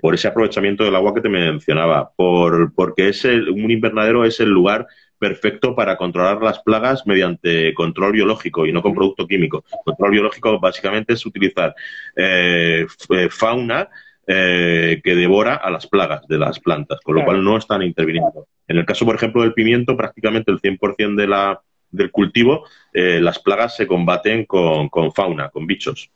[0.00, 4.48] por ese aprovechamiento del agua que te mencionaba, por, porque es un invernadero es el
[4.48, 4.86] lugar
[5.22, 9.64] perfecto para controlar las plagas mediante control biológico y no con producto químico.
[9.84, 11.76] Control biológico básicamente es utilizar
[12.16, 13.88] eh, eh, fauna
[14.26, 18.48] eh, que devora a las plagas de las plantas, con lo cual no están interviniendo.
[18.66, 21.60] En el caso, por ejemplo, del pimiento, prácticamente el 100% de la,
[21.92, 26.10] del cultivo, las plagas se combaten con, con fauna, con bichos.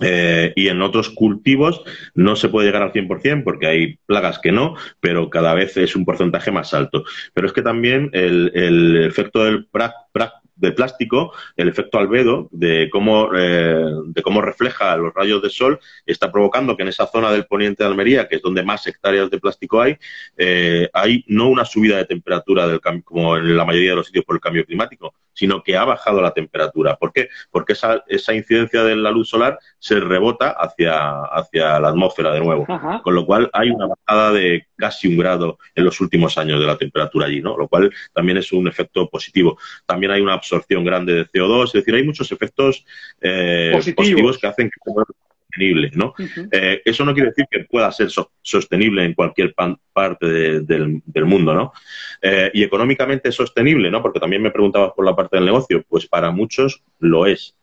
[0.00, 1.82] Eh, y en otros cultivos
[2.14, 5.96] no se puede llegar al 100% porque hay plagas que no, pero cada vez es
[5.96, 7.04] un porcentaje más alto.
[7.34, 9.94] Pero es que también el, el efecto del pra,
[10.58, 15.78] de plástico, el efecto albedo, de cómo, eh, de cómo refleja los rayos de sol,
[16.04, 19.30] está provocando que en esa zona del poniente de Almería, que es donde más hectáreas
[19.30, 19.96] de plástico hay,
[20.36, 24.24] eh, hay no una subida de temperatura del como en la mayoría de los sitios
[24.24, 26.96] por el cambio climático, sino que ha bajado la temperatura.
[26.96, 27.28] ¿Por qué?
[27.50, 32.40] Porque esa, esa incidencia de la luz solar se rebota hacia, hacia la atmósfera de
[32.40, 32.66] nuevo.
[33.02, 36.66] Con lo cual hay una bajada de casi un grado en los últimos años de
[36.66, 37.56] la temperatura allí, ¿no?
[37.56, 39.58] Lo cual también es un efecto positivo.
[39.86, 42.84] También hay una absorción grande de CO2, es decir, hay muchos efectos
[43.20, 44.38] eh, positivos.
[44.38, 46.14] que hacen que sea sostenible, ¿no?
[46.52, 48.08] Eh, eso no quiere decir que pueda ser
[48.42, 49.54] sostenible en cualquier
[49.92, 51.72] parte del, mundo, ¿no?
[52.22, 54.02] Eh, y económicamente sostenible, ¿no?
[54.02, 57.54] Porque también me preguntabas por la parte del negocio, pues para muchos lo es.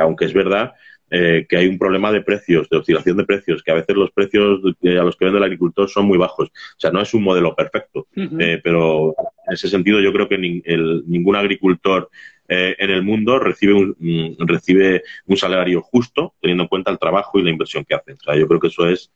[0.00, 0.72] aunque es verdad
[1.10, 4.10] eh, que hay un problema de precios, de oscilación de precios, que a veces los
[4.12, 6.48] precios a los que vende el agricultor son muy bajos.
[6.48, 9.14] O sea, no es un modelo perfecto, eh, pero
[9.46, 12.10] en ese sentido yo creo que ningún agricultor
[12.48, 16.98] eh, en el mundo recibe un, mm, recibe un salario justo, teniendo en cuenta el
[16.98, 18.12] trabajo y la inversión que hace.
[18.12, 19.12] O sea, yo creo que eso es,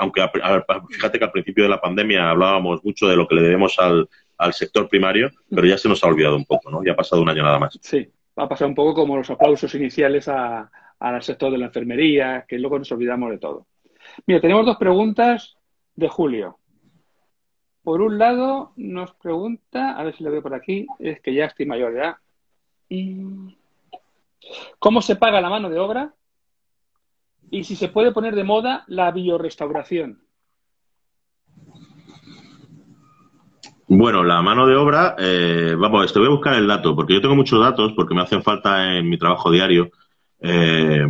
[0.00, 0.22] aunque
[0.90, 4.08] fíjate que al principio de la pandemia hablábamos mucho de lo que le debemos al,
[4.38, 6.82] al sector primario, pero ya se nos ha olvidado un poco, ¿no?
[6.84, 7.78] Ya ha pasado un año nada más.
[7.82, 12.44] Sí, ha pasado un poco como los aplausos iniciales a, al sector de la enfermería,
[12.46, 13.66] que luego nos olvidamos de todo.
[14.26, 15.56] Mira, tenemos dos preguntas
[15.94, 16.58] de Julio.
[17.82, 21.46] Por un lado, nos pregunta, a ver si lo veo por aquí, es que ya
[21.46, 22.16] estoy mayor de edad.
[24.78, 26.14] ¿Cómo se paga la mano de obra?
[27.50, 30.22] Y si se puede poner de moda la biorestauración.
[33.90, 37.22] Bueno, la mano de obra, eh, vamos, te voy a buscar el dato, porque yo
[37.22, 39.90] tengo muchos datos, porque me hacen falta en mi trabajo diario.
[40.40, 41.06] Eh,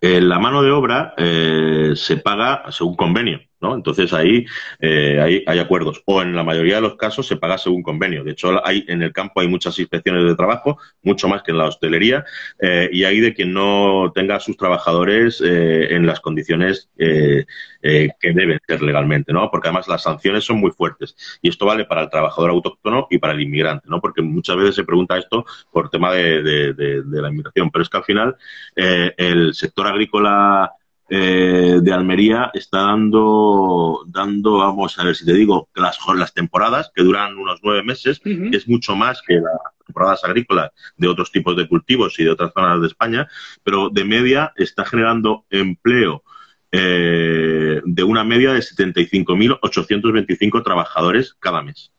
[0.00, 3.40] la mano de obra eh, se paga según convenio.
[3.60, 3.74] ¿No?
[3.74, 4.46] Entonces ahí
[4.80, 6.02] eh, hay, hay, acuerdos.
[6.06, 8.24] O en la mayoría de los casos se paga según convenio.
[8.24, 11.58] De hecho, hay, en el campo hay muchas inspecciones de trabajo, mucho más que en
[11.58, 12.24] la hostelería,
[12.60, 18.32] eh, y hay de quien no tenga a sus trabajadores eh, en las condiciones que
[18.34, 19.50] deben ser legalmente, ¿no?
[19.50, 21.16] Porque además las sanciones son muy fuertes.
[21.42, 24.00] Y esto vale para el trabajador autóctono y para el inmigrante, ¿no?
[24.00, 27.70] Porque muchas veces se pregunta esto por tema de, de la inmigración.
[27.70, 28.36] Pero es que al final
[28.76, 30.72] el sector agrícola
[31.10, 36.92] eh, de Almería está dando, dando, vamos a ver si te digo, las, las temporadas
[36.94, 39.54] que duran unos nueve meses, que es mucho más que las
[39.86, 43.26] temporadas agrícolas de otros tipos de cultivos y de otras zonas de España,
[43.64, 46.24] pero de media está generando empleo
[46.70, 51.90] eh, de una media de 75.825 trabajadores cada mes.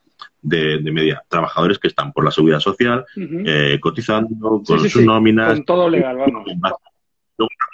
[0.42, 5.56] De, media, trabajadores que están por la seguridad social, eh, cotizando con sus nóminas.
[5.56, 6.46] Con todo legal, vamos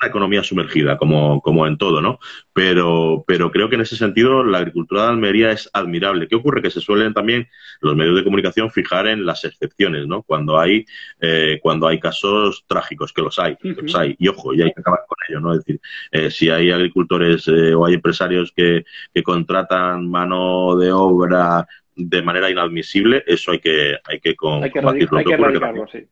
[0.06, 2.20] economía sumergida, como, como en todo, ¿no?
[2.54, 6.28] Pero, pero creo que en ese sentido la agricultura de Almería es admirable.
[6.28, 6.62] ¿Qué ocurre?
[6.62, 7.48] Que se suelen también
[7.82, 10.24] los medios de comunicación fijar en las excepciones, ¿no?
[10.24, 10.86] Cuando hay,
[11.20, 14.16] eh, cuando hay casos trágicos, que los hay, los hay.
[14.20, 15.54] Y ojo, y hay que acabar con ello, ¿no?
[15.54, 20.92] Es decir, eh, si hay agricultores eh, o hay empresarios que, que contratan mano de
[20.92, 25.18] obra de manera inadmisible, eso hay que, hay que combatirlo.
[25.18, 26.08] Hay que, hay sí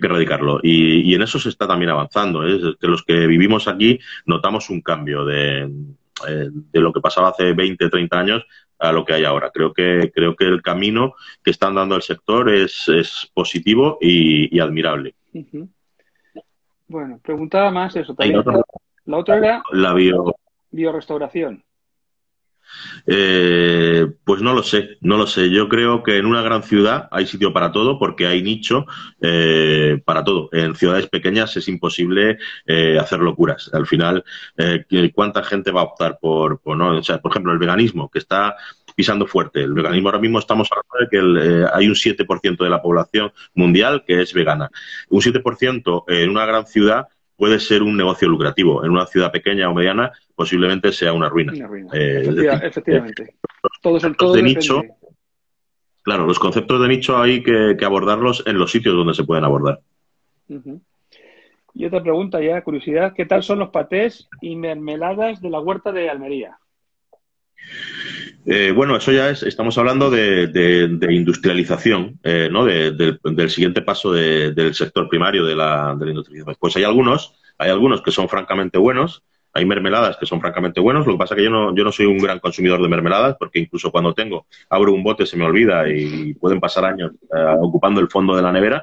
[0.00, 0.60] que erradicarlo.
[0.62, 2.46] Y, en eso se está también avanzando.
[2.46, 2.56] ¿eh?
[2.56, 5.70] Es que los que vivimos aquí notamos un cambio de,
[6.28, 8.46] eh, de lo que pasaba hace 20, 30 años
[8.78, 9.50] a lo que hay ahora.
[9.52, 14.58] Creo que, creo que el camino que están dando el sector es, es positivo y,
[14.60, 15.14] admirable.
[16.86, 18.42] Bueno, preguntaba más eso también.
[19.04, 20.34] la otra era la bio...
[20.70, 21.62] biorestauración.
[23.06, 25.50] Eh, pues no lo sé, no lo sé.
[25.50, 28.86] Yo creo que en una gran ciudad hay sitio para todo porque hay nicho
[29.20, 30.48] eh, para todo.
[30.52, 33.70] En ciudades pequeñas es imposible eh, hacer locuras.
[33.72, 34.24] Al final,
[35.14, 36.98] ¿cuánta gente va a optar por, por no?
[36.98, 38.56] O sea, por ejemplo, el veganismo, que está
[38.94, 39.62] pisando fuerte.
[39.62, 44.02] El veganismo ahora mismo estamos hablando de que hay un 7% de la población mundial
[44.06, 44.70] que es vegana.
[45.08, 47.06] Un 7% en una gran ciudad
[47.38, 48.84] puede ser un negocio lucrativo.
[48.84, 51.52] En una ciudad pequeña o mediana posiblemente sea una ruina.
[51.94, 52.28] Eh,
[52.64, 53.36] efectivamente.
[53.80, 54.02] Todos
[54.34, 54.82] de nicho,
[56.02, 59.78] claro, los conceptos de nicho hay que, abordarlos en los sitios donde se pueden abordar.
[61.74, 65.92] Y otra pregunta ya, curiosidad, ¿qué tal son los patés y mermeladas de la huerta
[65.92, 66.58] de Almería?
[68.50, 72.64] Eh, bueno, eso ya es, estamos hablando de, industrialización, eh, ¿no?
[72.64, 76.56] del siguiente paso del sector primario de la, de industrialización.
[76.58, 81.06] Pues hay algunos, hay algunos que son francamente buenos, hay mermeladas que son francamente buenos,
[81.06, 83.36] lo que pasa es que yo no, yo no soy un gran consumidor de mermeladas,
[83.38, 87.54] porque incluso cuando tengo, abro un bote, se me olvida y pueden pasar años eh,
[87.60, 88.82] ocupando el fondo de la nevera.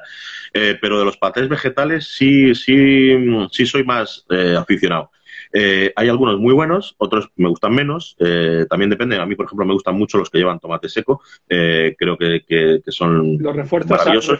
[0.53, 3.15] pero de los patés vegetales sí, sí,
[3.51, 4.27] sí soy más
[4.59, 5.09] aficionado.
[5.57, 8.17] Eh, hay algunos muy buenos, otros me gustan menos.
[8.19, 9.17] Eh, también depende.
[9.17, 11.21] A mí, por ejemplo, me gustan mucho los que llevan tomate seco.
[11.47, 13.55] Eh, creo que, que, son los
[13.89, 14.39] maravillosos.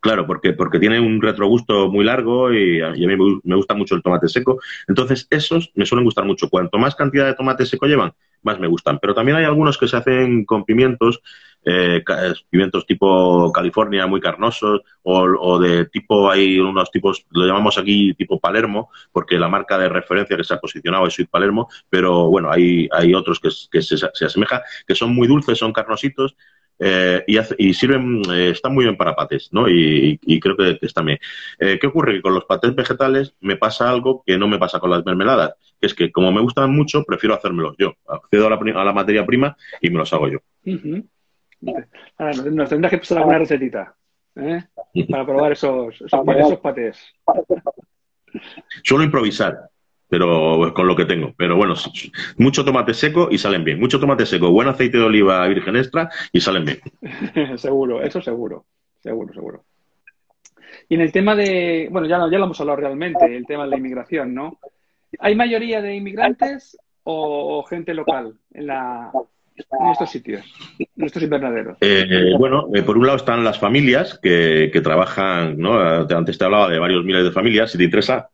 [0.00, 4.02] Claro, porque, porque tiene un retrogusto muy largo y a, mí me, gusta mucho el
[4.02, 4.60] tomate seco.
[4.86, 6.48] Entonces, esos me suelen gustar mucho.
[6.48, 8.98] Cuanto más cantidad de tomate seco llevan, más me gustan.
[9.00, 11.22] Pero también hay algunos que se hacen con pimientos,
[11.64, 12.04] eh,
[12.48, 18.38] pimientos tipo California muy carnosos o, de tipo, hay unos tipos, lo llamamos aquí tipo
[18.38, 22.52] Palermo, porque la marca de referencia que se ha posicionado es Sweet Palermo, pero bueno,
[22.52, 26.36] hay, hay otros que, se, se asemejan, que son muy dulces, son carnositos,
[26.78, 29.68] eh, y, sirven, eh, están muy bien para patés, ¿no?
[29.68, 31.18] Y, creo que, están bien.
[31.58, 32.14] Eh, ¿Qué ocurre?
[32.14, 35.54] Que con los patés vegetales me pasa algo que no me pasa con las mermeladas,
[35.80, 37.94] que es que como me gustan mucho, prefiero hacérmelos yo.
[38.06, 40.38] Accedo a la, a la materia prima y me los hago yo.
[41.60, 43.94] nos tendrás que pasar alguna recetita
[45.10, 46.98] para probar esos, esos patés.
[48.82, 49.70] Suelo improvisar
[50.08, 51.34] pero con lo que tengo.
[51.36, 51.74] Pero bueno,
[52.36, 53.80] mucho tomate seco y salen bien.
[53.80, 56.80] Mucho tomate seco, buen aceite de oliva virgen extra y salen bien.
[57.58, 58.64] seguro, eso seguro,
[59.00, 59.64] seguro, seguro.
[60.88, 63.70] Y en el tema de, bueno, ya, ya lo hemos hablado realmente, el tema de
[63.70, 64.58] la inmigración, ¿no?
[65.18, 69.10] ¿Hay mayoría de inmigrantes o, gente local en, la,
[69.56, 70.44] en estos sitios,
[70.78, 71.78] en estos invernaderos?
[71.80, 75.80] Eh, bueno, eh, por un lado están las familias que, que trabajan, ¿no?
[75.80, 77.72] Antes te hablaba de varios miles de familias.
[77.72, 78.28] Si te interesa,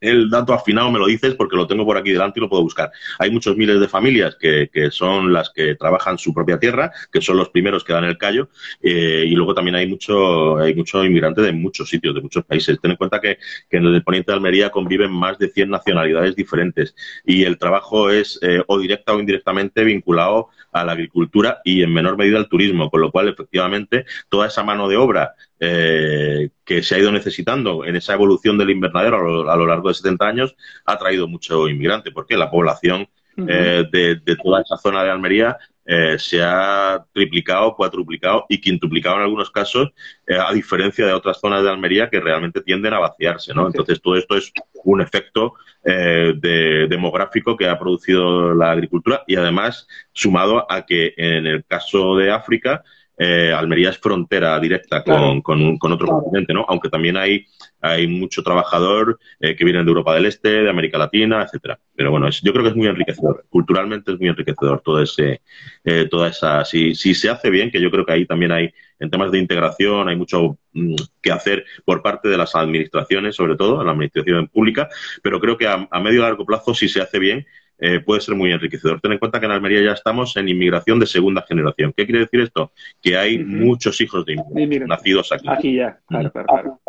[0.00, 2.62] el dato afinado me lo dices porque lo tengo por aquí delante y lo puedo
[2.62, 2.90] buscar.
[3.18, 7.20] Hay muchos miles de familias que, que son las que trabajan su propia tierra, que
[7.20, 8.48] son los primeros que dan el callo,
[8.82, 12.80] eh, y luego también hay mucho, hay mucho inmigrante de muchos sitios, de muchos países.
[12.80, 16.36] Ten en cuenta que, que en el poniente de Almería conviven más de 100 nacionalidades
[16.36, 21.82] diferentes y el trabajo es eh, o directa o indirectamente vinculado a la agricultura y
[21.82, 26.48] en menor medida al turismo, con lo cual efectivamente toda esa mano de obra eh,
[26.64, 30.26] que se ha ido necesitando en esa evolución del invernadero a lo, largo de 70
[30.26, 33.06] años, ha traído mucho inmigrante, porque la población
[33.36, 39.22] eh, de, toda esa zona de Almería eh, se ha triplicado, cuatruplicado y quintuplicado en
[39.22, 39.92] algunos casos,
[40.26, 43.66] eh, a diferencia de otras zonas de Almería que realmente tienden a vaciarse, ¿no?
[43.66, 44.52] Entonces, todo esto es
[44.84, 51.46] un efecto de, demográfico que ha producido la agricultura y además sumado a que en
[51.46, 52.82] el caso de África,
[53.22, 56.64] eh, Almería es frontera directa con, con, otro continente, ¿no?
[56.66, 57.44] Aunque también hay,
[57.82, 61.78] hay mucho trabajador eh, que viene de Europa del Este, de América Latina, etcétera.
[61.94, 63.44] Pero bueno, yo creo que es muy enriquecedor.
[63.50, 65.42] Culturalmente es muy enriquecedor todo ese,
[65.84, 66.64] eh, toda esa.
[66.64, 69.38] Si, si se hace bien, que yo creo que ahí también hay, en temas de
[69.38, 74.48] integración, hay mucho mm, que hacer por parte de las administraciones, sobre todo, la administración
[74.48, 74.88] pública,
[75.22, 77.46] pero creo que a, a medio y largo plazo, si se hace bien,
[77.80, 79.00] eh, puede ser muy enriquecedor.
[79.00, 81.94] Ten en cuenta que en Almería ya estamos en inmigración de segunda generación.
[81.96, 82.72] ¿Qué quiere decir esto?
[83.00, 85.48] Que hay muchos hijos de inmigrantes nacidos aquí.
[85.48, 86.80] Aquí ya, claro, claro,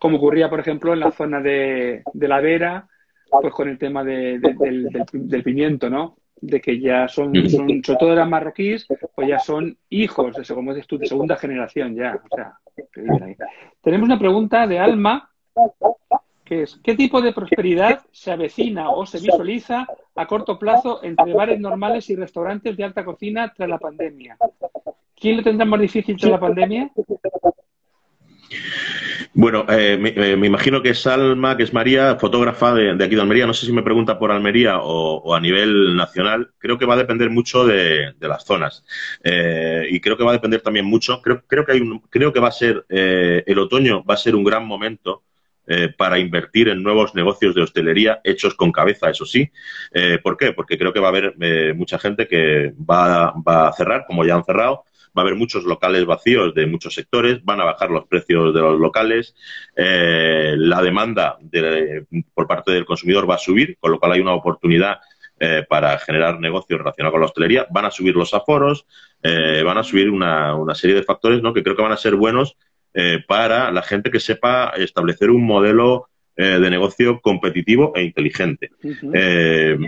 [0.00, 2.88] Como ocurría, por ejemplo, en la zona de, la Vera,
[3.30, 4.40] pues con el tema del,
[5.44, 6.16] pimiento, ¿no?
[6.40, 10.72] De que ya son, son, sobre todo eran marroquíes, pues ya son hijos, de, como
[10.74, 12.18] dices tú, de segunda generación ya.
[12.28, 12.54] O sea,
[13.82, 15.30] Tenemos una pregunta de Alma
[16.82, 19.86] ¿qué tipo de prosperidad se avecina o se visualiza
[20.16, 24.36] a corto plazo entre bares normales y restaurantes de alta cocina tras la pandemia?
[25.14, 26.90] ¿Quién lo tendrá más difícil tras la pandemia?
[29.32, 33.20] Bueno, eh, eh, me, imagino que es Alma, que es María, fotógrafa de, aquí de
[33.20, 33.46] Almería.
[33.46, 36.50] No sé si me pregunta por Almería o, a nivel nacional.
[36.58, 38.84] Creo que va a depender mucho de, las zonas.
[39.22, 41.22] Eh, y creo que va a depender también mucho.
[41.22, 44.34] Creo, creo, que, hay un, creo que va a ser, el otoño va a ser
[44.34, 45.22] un gran momento
[45.72, 49.52] eh, para invertir en nuevos negocios de hostelería hechos con cabeza, eso sí.
[49.92, 50.52] Eh, ¿Por qué?
[50.52, 54.34] Porque creo que va a haber eh, mucha gente que va, a cerrar, como ya
[54.34, 54.82] han cerrado,
[55.16, 58.60] va a haber muchos locales vacíos de muchos sectores, van a bajar los precios de
[58.60, 59.36] los locales,
[59.76, 61.38] la demanda
[62.34, 64.98] por parte del consumidor va a subir, con lo cual hay una oportunidad
[65.68, 68.86] para generar negocios relacionados con la hostelería, van a subir los aforos,
[69.22, 71.52] van a subir una, una serie de factores ¿no?
[71.52, 72.56] que creo que van a ser buenos
[72.94, 78.70] eh, para la gente que sepa establecer un modelo eh, de negocio competitivo e inteligente.
[79.12, 79.78] Eh,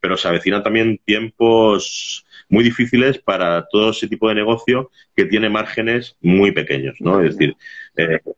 [0.00, 5.48] pero se avecinan también tiempos muy difíciles para todo ese tipo de negocio que tiene
[5.48, 7.22] márgenes muy pequeños, ¿no?
[7.22, 7.56] Es decir,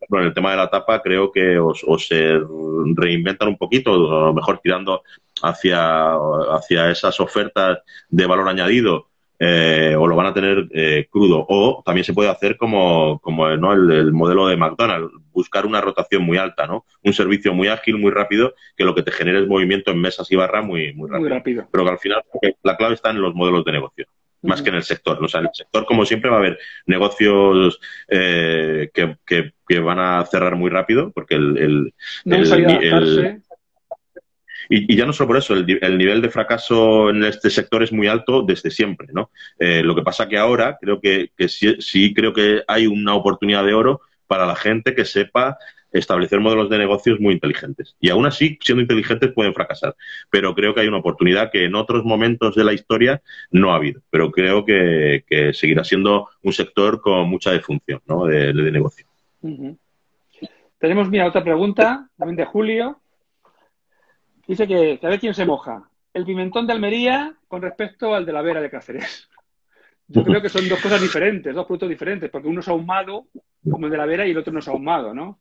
[0.09, 2.39] bueno, el tema de la tapa creo que o, se
[2.95, 5.03] reinventan un poquito, a lo mejor tirando
[5.43, 6.13] hacia,
[6.55, 7.79] hacia esas ofertas
[8.11, 9.12] de valor añadido
[9.45, 11.45] eh, o lo van a tener eh, crudo.
[11.49, 13.73] O también se puede hacer como, como ¿no?
[13.73, 16.87] el, modelo de McDonald's, buscar una rotación muy alta, ¿no?
[17.03, 20.31] Un servicio muy ágil, muy rápido, que lo que te genere es movimiento en mesas
[20.31, 21.67] y barra muy, muy rápido.
[21.73, 22.23] Pero que al final
[22.63, 24.07] la clave está en los modelos de negocio
[24.43, 25.23] más que en el sector.
[25.23, 30.01] O sea, en el sector, como siempre, va a haber negocios eh, que, que, van
[30.01, 31.95] a cerrar muy rápido, porque el, el,
[34.69, 38.07] y, ya no solo por eso, el, nivel de fracaso en este sector es muy
[38.07, 39.31] alto desde siempre, ¿no?
[39.59, 43.75] Eh, lo que pasa que ahora creo que, sí, creo que hay una oportunidad de
[43.75, 45.59] oro para la gente que sepa
[45.93, 47.97] establecer modelos de negocios muy inteligentes.
[48.01, 49.95] Y aún así, siendo inteligentes, pueden fracasar.
[50.31, 53.77] Pero creo que hay una oportunidad que en otros momentos de la historia no ha
[53.77, 54.01] habido.
[54.09, 58.25] Pero creo que, seguirá siendo un sector con mucha defunción ¿no?
[58.25, 59.07] de, negocio.
[60.79, 63.02] Tenemos, mira, otra pregunta, también de Julio.
[64.47, 65.89] Dice que, a ver quién se moja.
[66.13, 69.29] El pimentón de Almería con respecto al de la Vera de Cáceres.
[70.09, 73.27] Yo creo que son dos cosas diferentes, dos productos diferentes, porque uno es ahumado,
[73.71, 75.39] como el de la Vera, y el otro no es ahumado, ¿no?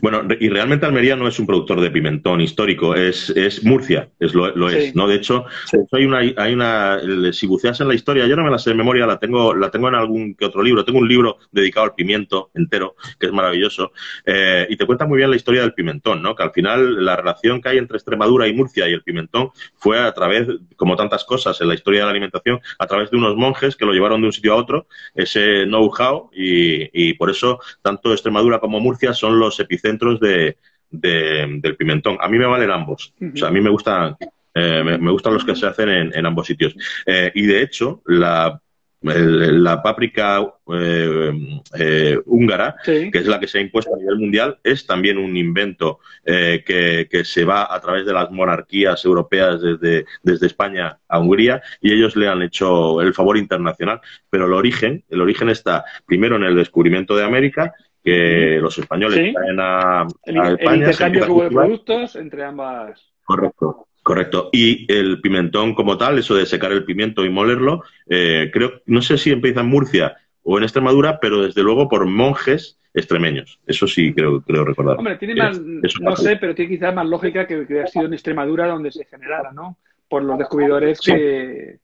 [0.00, 4.34] Bueno, y realmente Almería no es un productor de pimentón histórico, es, es Murcia, es
[4.34, 5.08] lo, es, ¿no?
[5.08, 5.44] De hecho,
[5.92, 7.00] hay una, hay una,
[7.32, 9.70] si buceas en la historia, yo no me la sé de memoria, la tengo, la
[9.70, 13.32] tengo en algún que otro libro, tengo un libro dedicado al pimiento entero, que es
[13.32, 13.92] maravilloso,
[14.24, 16.34] eh, y te cuenta muy bien la historia del pimentón, ¿no?
[16.34, 19.98] Que al final la relación que hay entre Extremadura y Murcia y el pimentón fue
[19.98, 23.36] a través, como tantas cosas en la historia de la alimentación, a través de unos
[23.36, 27.60] monjes que lo llevaron de un sitio a otro, ese know-how, y, y por eso
[27.82, 30.56] tanto Extremadura como Murcia son los epicentros de,
[30.90, 32.18] del pimentón.
[32.20, 33.14] A mí me valen ambos.
[33.20, 34.16] O sea, a mí me gustan,
[34.54, 36.74] eh, me, gustan los que se hacen en, ambos sitios.
[37.06, 38.60] Eh, y de hecho, la,
[39.02, 40.44] la páprica
[40.74, 45.36] eh, húngara, que es la que se ha impuesto a nivel mundial, es también un
[45.36, 51.18] invento que, que, se va a través de las monarquías europeas desde, desde España a
[51.20, 54.00] Hungría y ellos le han hecho el favor internacional.
[54.28, 57.72] Pero el origen, el origen está primero en el descubrimiento de América
[58.02, 60.56] que los españoles traen a, España.
[60.60, 63.12] El intercambio de productos entre ambas.
[63.24, 63.86] Correcto.
[64.02, 64.48] Correcto.
[64.52, 69.02] Y el pimentón como tal, eso de secar el pimiento y molerlo, eh, creo, no
[69.02, 73.60] sé si empieza en Murcia o en Extremadura, pero desde luego por monjes extremeños.
[73.66, 74.96] Eso sí creo, creo recordar.
[74.98, 78.66] Hombre, tiene más, no sé, pero tiene quizás más lógica que, que sido en Extremadura
[78.66, 79.76] donde se generara, ¿no?
[80.08, 81.78] Por los descubridores que,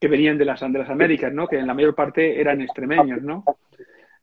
[0.00, 1.46] que, venían de las, de las Américas, ¿no?
[1.46, 3.44] Que en la mayor parte eran extremeños, ¿no?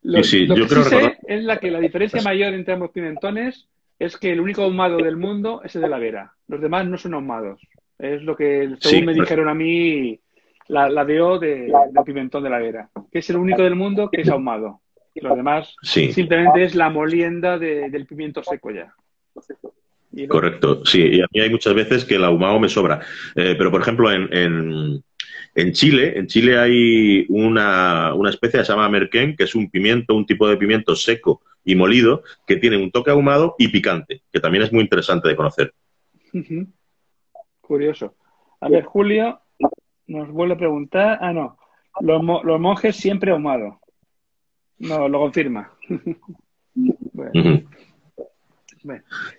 [0.06, 4.18] Lo, sí, yo que sé es la que la diferencia mayor entre ambos pimentones es
[4.18, 6.34] que el único ahumado del mundo es el de la Vera.
[6.48, 7.60] Los demás no son ahumados.
[7.98, 9.26] Es lo que, según me pues.
[9.26, 10.20] dijeron a mí,
[10.68, 14.10] la, la DO de, del pimentón de la Vera, que es el único del mundo
[14.12, 14.82] que es ahumado.
[15.16, 18.94] Los demás simplemente es la molienda del pimiento seco ya.
[20.28, 21.02] Correcto, sí.
[21.02, 23.00] Y a mí hay muchas veces que el ahumado me sobra.
[23.36, 25.04] Eh, pero, por ejemplo, en, en,
[25.56, 29.70] en, Chile, en Chile hay una, una especie que se llama merquén, que es un
[29.70, 34.22] pimiento, un tipo de pimiento seco y molido, que tiene un toque ahumado y picante,
[34.32, 35.74] que también es muy interesante de conocer.
[37.62, 38.16] Curioso.
[38.60, 39.40] A ver, Julio
[40.08, 41.18] nos vuelve a preguntar.
[41.22, 41.58] Ah, no.
[42.02, 43.76] Los, los monjes siempre ahumados.
[44.78, 45.72] No, lo confirma.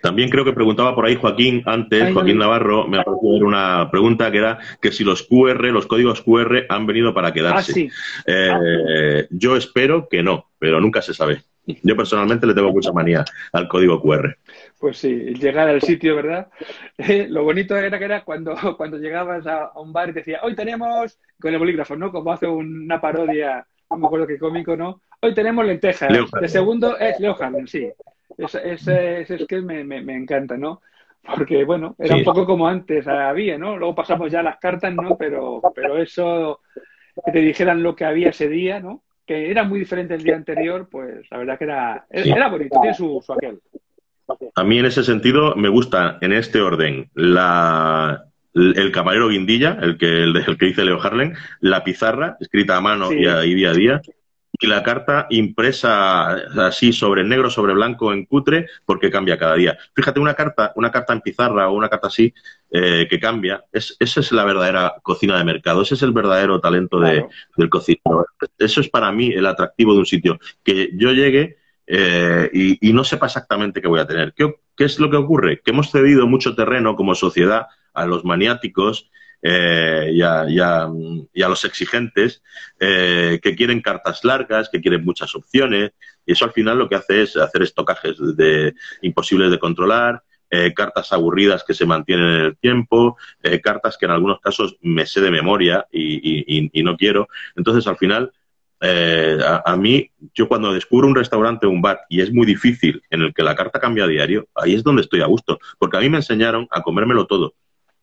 [0.02, 4.30] También creo que preguntaba por ahí Joaquín antes, Joaquín Navarro, me ha parecido una pregunta
[4.30, 7.90] que era que si los QR, los códigos QR han venido para quedarse.
[8.28, 11.42] Ah, eh, yo espero que no, pero nunca se sabe.
[11.82, 14.36] Yo personalmente le tengo mucha manía al código QR.
[14.78, 16.48] Pues sí, llegar al sitio, ¿verdad?
[16.98, 20.40] Eh, lo bonito era que era cuando, cuando llegabas a, un bar y te decía,
[20.42, 22.12] hoy tenemos, con el bolígrafo, ¿no?
[22.12, 25.02] Como hace una parodia, no me acuerdo qué cómico, ¿no?
[25.20, 26.12] Hoy tenemos lentejas.
[26.40, 27.88] De segundo es Leo Harlem, sí.
[28.38, 30.82] Ese, es que me, me, encanta, ¿no?
[31.22, 33.76] Porque, bueno, era un poco como antes había, ¿no?
[33.76, 35.16] Luego pasamos ya a las cartas, ¿no?
[35.16, 36.60] Pero, pero eso,
[37.24, 39.02] que te dijeran lo que había ese día, ¿no?
[39.26, 42.94] que era muy diferente el día anterior, pues la verdad que era, era bonito, tiene
[42.94, 43.58] su, aquel.
[44.54, 48.24] A mí en ese sentido me gusta en este orden la,
[48.54, 53.12] el camarero guindilla, el que, el, que dice Leo Harlen, la pizarra escrita a mano
[53.12, 54.00] y, ahí día a día,
[54.58, 56.30] y la carta impresa
[56.66, 59.78] así sobre negro, sobre blanco, en cutre, porque cambia cada día.
[59.94, 62.32] Fíjate, una carta, una carta en pizarra o una carta así
[62.70, 66.60] eh, que cambia, es, esa es la verdadera cocina de mercado, ese es el verdadero
[66.60, 67.26] talento de,
[67.56, 68.26] del cocinero.
[68.58, 73.04] Eso es para mí el atractivo de un sitio, que yo llegue eh, y, no
[73.04, 74.32] sepa exactamente qué voy a tener.
[74.34, 75.60] ¿Qué, ¿Qué es lo que ocurre?
[75.60, 79.10] Que hemos cedido mucho terreno como sociedad a los maniáticos
[79.48, 82.42] eh, y, a, los exigentes
[82.80, 85.92] eh, que quieren cartas largas, que quieren muchas opciones,
[86.26, 90.20] y eso al final lo que hace es hacer estocajes de, imposibles de controlar,
[90.50, 93.16] eh, cartas aburridas que se mantienen en el tiempo,
[93.62, 97.28] cartas que en algunos casos me sé de memoria y, no quiero.
[97.54, 98.32] Entonces, al final,
[98.80, 103.00] a, a, mí, yo cuando descubro un restaurante o un bar y es muy difícil
[103.10, 105.98] en el que la carta cambia a diario, ahí es donde estoy a gusto, porque
[105.98, 107.54] a mí me enseñaron a comérmelo todo.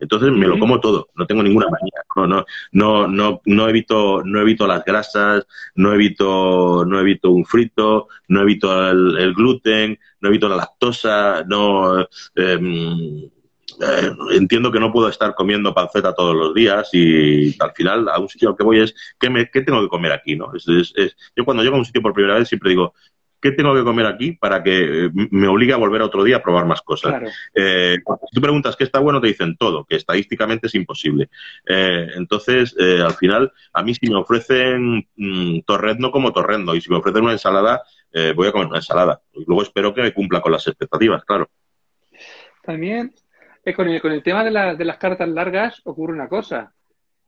[0.03, 4.21] Entonces me lo como todo, no tengo ninguna manía, no, no, no, no, no evito,
[4.25, 10.27] no evito las grasas, no evito, no evito un frito, no evito el, gluten, no
[10.27, 12.01] evito la lactosa, no
[12.35, 13.29] em,
[13.81, 18.19] eh, entiendo que no puedo estar comiendo panceta todos los días y al final a
[18.19, 20.35] un sitio al que voy es ¿qué, me, qué tengo que comer aquí?
[20.35, 20.53] ¿no?
[20.53, 22.93] Es, es, yo cuando llego a un sitio por primera vez siempre digo
[23.43, 26.37] ¿qué tengo que comer aquí para que eh, me obligue a volver a otro día
[26.37, 27.21] a probar más cosas?
[27.53, 31.29] Eh, si tú preguntas qué está bueno, te dicen todo, que estadísticamente es imposible.
[31.67, 36.89] Eh, entonces, al final, a mí si me ofrecen mm, torrezno como torrendo y si
[36.89, 37.83] me ofrecen una ensalada,
[38.35, 39.21] voy a comer una ensalada.
[39.33, 41.49] Y luego espero que me cumpla con las expectativas, claro.
[42.63, 43.13] También
[43.75, 46.73] con el, con el tema de, de, las cartas largas ocurre una cosa,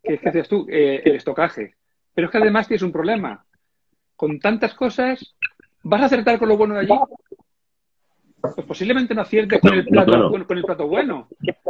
[0.01, 1.75] que es que haces tú, el estocaje.
[2.13, 3.45] Pero es que además tienes un problema.
[4.15, 5.34] Con tantas cosas,
[5.87, 6.99] ¿Vas a acertar con lo bueno de allí?
[8.41, 11.27] Pues posiblemente no aciertes con, el plato, con, el plato bueno.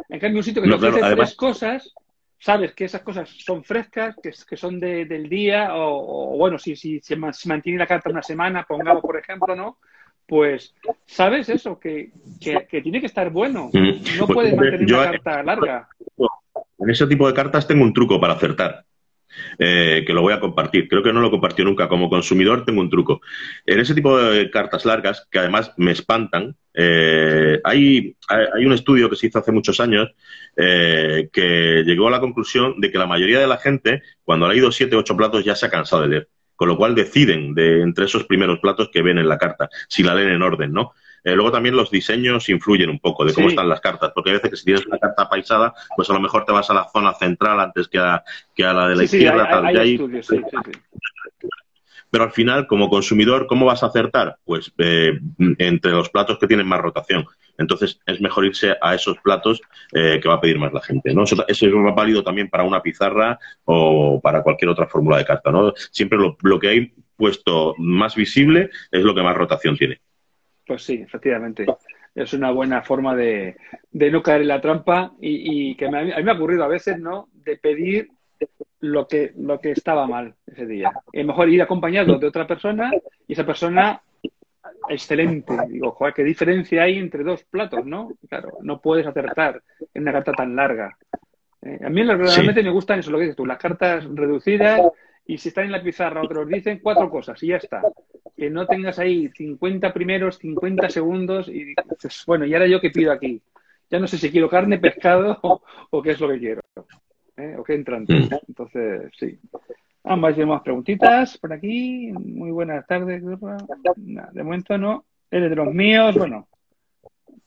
[0.07, 1.93] En cambio, un sitio que te ofrece tres cosas,
[2.39, 7.01] sabes que esas cosas son frescas, que, que son del día, o, bueno, si, si,
[7.01, 9.80] se mantiene la carta una semana, pongamos por ejemplo, ¿no?
[10.26, 10.74] Pues
[11.05, 13.70] sabes eso, que, que, tiene que estar bueno.
[13.74, 14.18] Mm.
[14.18, 15.89] No pues puedes mantener una carta larga.
[16.80, 18.86] En ese tipo de cartas tengo un truco para acertar.
[19.57, 20.88] Eh, que lo voy a compartir.
[20.88, 21.88] Creo que no lo compartió nunca.
[21.88, 23.21] Como consumidor tengo un truco.
[23.65, 29.09] En ese tipo de cartas largas, que además me espantan, eh, hay, hay, un estudio
[29.09, 30.09] que se hizo hace muchos años
[30.57, 34.49] eh, que llegó a la conclusión de que la mayoría de la gente, cuando ha
[34.49, 36.29] leído siete o ocho platos, ya se ha cansado de leer.
[36.55, 40.03] Con lo cual deciden de entre esos primeros platos que ven en la carta, si
[40.03, 40.93] la leen en orden, ¿no?
[41.26, 44.36] Eh, luego también los diseños influyen un poco de cómo están las cartas, porque hay
[44.38, 46.88] veces que si tienes una carta paisada, pues a lo mejor te vas a la
[46.88, 48.23] zona central antes que a,
[48.55, 49.49] que a la de la izquierda.
[49.49, 49.65] tal,
[52.15, 54.38] pero al final, como consumidor, ¿cómo vas a acertar?
[54.45, 55.19] Pues eh,
[55.57, 57.26] entre los platos que tienen más rotación.
[57.57, 59.59] Entonces, es mejor irse a esos platos
[59.93, 61.13] eh, que va a pedir más la gente.
[61.13, 61.23] ¿no?
[61.23, 65.51] Eso, eso, es válido también para una pizarra o para cualquier otra fórmula de carta.
[65.51, 65.73] ¿no?
[65.91, 69.99] Siempre lo, lo, que hay puesto más visible es lo que más rotación tiene.
[70.66, 71.66] Pues sí, efectivamente.
[72.13, 73.57] Es una buena forma de,
[73.91, 77.28] no caer en la trampa y, que a mí me ha ocurrido a veces, ¿no?
[77.34, 78.09] De pedir
[78.80, 80.91] lo que, lo que estaba mal ese día.
[81.11, 82.91] Es mejor ir acompañado de otra persona
[83.28, 84.01] y esa persona
[84.89, 85.53] excelente.
[85.68, 88.13] Digo, joder, qué diferencia hay entre dos platos, ¿no?
[88.30, 89.61] Claro, no puedes acertar
[89.93, 90.97] en una carta tan larga.
[91.61, 94.82] Eh, a mí realmente me gustan eso, lo que dices tú, las cartas reducidas
[95.28, 97.82] y si están en la pizarra otros dicen cuatro cosas y ya está.
[98.36, 102.91] Que no tengas ahí 50 primeros, 50 segundos y dices, bueno, ¿y ahora yo qué
[102.91, 103.41] pido aquí?
[103.89, 105.39] Ya no sé si quiero carne, pescado
[105.89, 106.61] o, qué es lo que quiero.
[107.38, 107.55] ¿eh?
[107.57, 108.13] O qué entrante.
[108.13, 108.30] Mm.
[108.47, 109.39] Entonces, sí.
[110.03, 112.11] Ambas más preguntitas por aquí.
[112.11, 113.23] Muy buenas tardes.
[113.23, 115.05] de momento no.
[115.32, 116.15] Eres de los míos.
[116.15, 116.47] Bueno,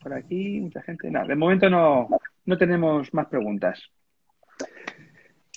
[0.01, 1.11] por aquí mucha gente.
[1.11, 2.09] No, de momento no,
[2.47, 3.81] no tenemos más preguntas.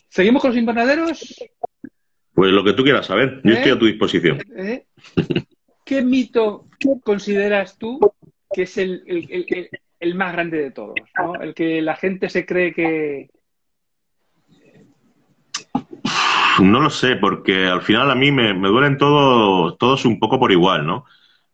[0.10, 1.40] ¿Seguimos con los invernaderos?
[2.42, 3.40] Pues lo que tú quieras saber.
[3.44, 4.40] Yo estoy a tu disposición.
[4.58, 4.86] ¿Eh?
[5.86, 6.66] ¿Qué mito
[7.04, 8.00] consideras tú
[8.52, 9.04] que es el,
[10.00, 10.96] el más grande de todos?
[11.20, 11.36] ¿no?
[11.36, 13.30] El que la gente se cree que,
[16.60, 20.52] No lo sé, porque al final a mí me, duelen todos, todos un poco por
[20.52, 21.06] igual, ¿no?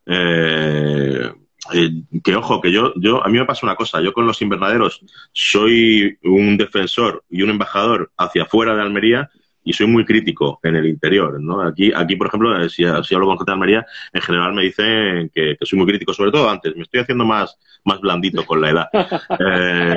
[0.06, 1.34] Eh,
[1.74, 1.90] eh,
[2.24, 5.02] que ojo, que yo, yo, a mí me pasa una cosa, yo con los invernaderos
[5.34, 9.30] soy un defensor y un embajador hacia afuera de Almería
[9.68, 11.62] y soy muy crítico en el interior, ¿no?
[11.62, 14.64] Aquí, aquí por ejemplo, eh, si, si hablo con gente de Almería, en general me
[14.64, 18.62] dicen que, soy muy crítico, sobre todo antes, me estoy haciendo más, más blandito con
[18.62, 18.90] la edad.
[19.40, 19.96] Eh,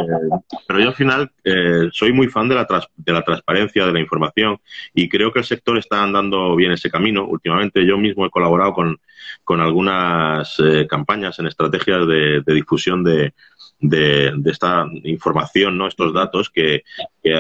[0.67, 2.67] pero yo al final eh, soy muy fan de la,
[2.97, 4.59] de la transparencia, de la información
[4.95, 7.25] y creo que el sector está andando bien ese camino.
[7.27, 8.99] Últimamente yo mismo he colaborado con,
[9.45, 10.57] con algunas
[10.89, 13.33] campañas en estrategias de difusión de,
[13.81, 15.87] de, esta información, ¿no?
[15.87, 16.83] estos datos que,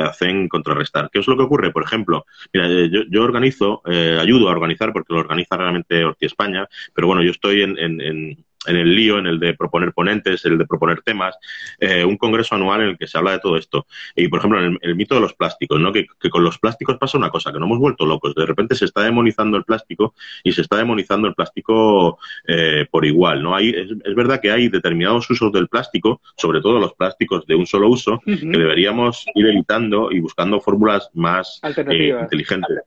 [0.05, 1.09] hacen contrarrestar.
[1.11, 1.73] ¿Qué es lo que ocurre?
[1.73, 6.27] Por ejemplo, mira, eh, yo, organizo, eh, ayudo a organizar, porque lo organiza realmente Orti
[6.27, 10.59] España, pero bueno, yo estoy en, en el lío, en el de proponer ponentes, el
[10.59, 11.37] de proponer temas,
[11.79, 13.87] eh, un congreso anual en el que se habla de todo esto.
[14.15, 15.93] Y, por ejemplo, en el, mito de los plásticos, ¿no?
[15.93, 18.35] Que, con los plásticos pasa una cosa, que no hemos vuelto locos.
[18.35, 23.05] De repente se está demonizando el plástico y se está demonizando el plástico eh, por
[23.05, 23.57] igual, ¿no?
[23.57, 27.67] Hay, es, verdad que hay determinados usos del plástico, sobre todo los plásticos de un
[27.67, 32.79] solo uso, que deberíamos ir evitando y buscando fórmulas más eh, inteligentes.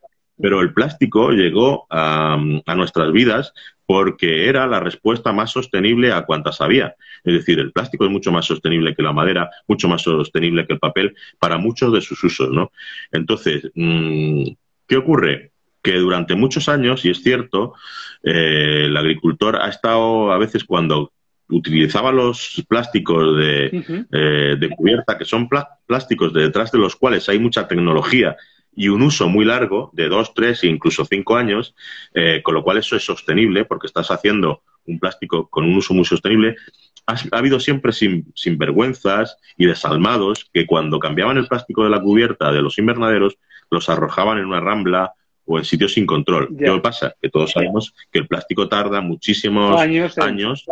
[0.42, 2.34] Pero el plástico llegó a,
[2.66, 3.54] a, nuestras vidas
[3.86, 6.96] porque era la respuesta más sostenible a cuantas había.
[7.24, 10.74] Es decir, el plástico es mucho más sostenible que la madera, mucho más sostenible que
[10.74, 12.72] el papel para muchos de sus usos, ¿no?
[13.12, 14.48] Entonces, mm,
[14.88, 15.52] ¿qué ocurre?
[15.82, 17.74] Que durante muchos años, y es cierto,
[18.24, 21.12] eh, el agricultor ha estado a veces cuando
[21.50, 25.50] utilizaba los plásticos de, eh, de cubierta, que son
[25.86, 28.36] plásticos detrás de los cuales hay mucha tecnología
[28.76, 31.76] y un uso muy largo, de dos, tres e incluso cinco años,
[32.14, 35.94] eh, con lo cual eso es sostenible porque estás haciendo un plástico con un uso
[35.94, 36.56] muy sostenible.
[37.06, 38.26] Ha, habido siempre sin,
[38.58, 43.38] vergüenzas y desalmados que cuando cambiaban el plástico de la cubierta de los invernaderos,
[43.70, 45.14] los arrojaban en una rambla
[45.46, 46.56] o en sitios sin control.
[46.58, 47.16] ¿Qué pasa?
[47.22, 50.66] Que todos sabemos que el plástico tarda muchísimos años, años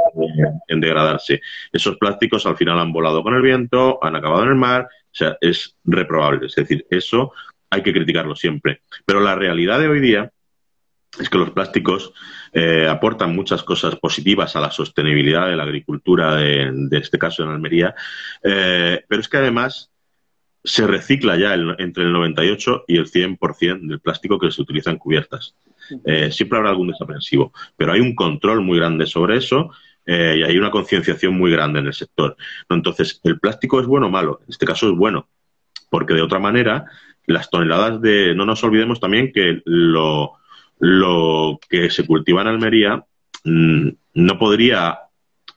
[0.68, 1.42] en degradarse.
[1.74, 5.14] Esos plásticos al final han volado con el viento, han acabado en el mar, o
[5.14, 6.48] sea, es reprobable.
[6.48, 7.34] Es decir, eso
[7.72, 8.82] hay que criticarlo siempre.
[9.06, 10.32] Pero la realidad de hoy día
[11.20, 12.14] es que los plásticos
[12.54, 17.50] eh, aportan muchas cosas positivas a la sostenibilidad de la agricultura, de, este caso en
[17.50, 17.96] Almería,
[18.44, 19.90] eh, pero es que además
[20.64, 24.98] se recicla ya entre el 98 y el 100% del plástico que se utiliza en
[24.98, 25.56] cubiertas.
[26.06, 29.72] Eh, siempre habrá algún desaprensivo, pero hay un control muy grande sobre eso
[30.04, 32.36] y hay una concienciación muy grande en el sector.
[32.70, 34.42] Entonces, ¿el plástico es bueno o malo?
[34.44, 35.30] En este caso es bueno,
[35.92, 36.86] porque de otra manera
[37.28, 38.34] las toneladas de...
[38.34, 40.38] No nos olvidemos también que lo,
[40.80, 43.04] lo que se cultiva en Almería
[43.44, 45.00] mm, no podría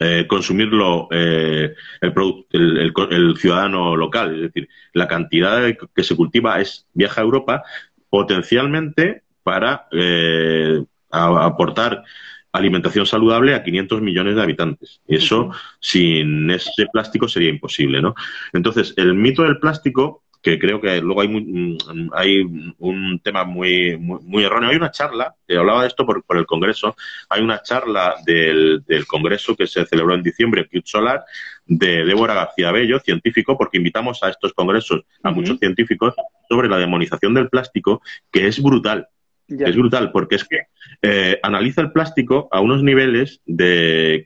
[0.01, 4.35] eh, consumirlo eh, el, el, ciudadano local.
[4.35, 5.63] Es decir, la cantidad
[5.95, 7.63] que se cultiva es viaja a Europa
[8.11, 12.03] potencialmente para eh, aportar
[12.51, 15.01] alimentación saludable a 500 millones de habitantes.
[15.07, 18.15] Y eso, sin ese plástico, sería imposible, ¿no?
[18.53, 22.43] Entonces, el mito del plástico que creo que luego hay, mm, hay
[22.79, 24.69] un tema muy, muy, erróneo.
[24.69, 26.95] Hay una charla, que hablaba de esto por, por el Congreso,
[27.31, 31.25] hay una charla del, del, Congreso que se celebró en diciembre, Cute Solar,
[31.65, 36.15] de Débora García Bello, científico, porque invitamos a estos congresos a muchos científicos
[36.47, 39.09] sobre la demonización del plástico, que es brutal.
[39.47, 40.61] Es brutal, porque es que
[41.03, 44.25] eh, analiza el plástico a unos niveles de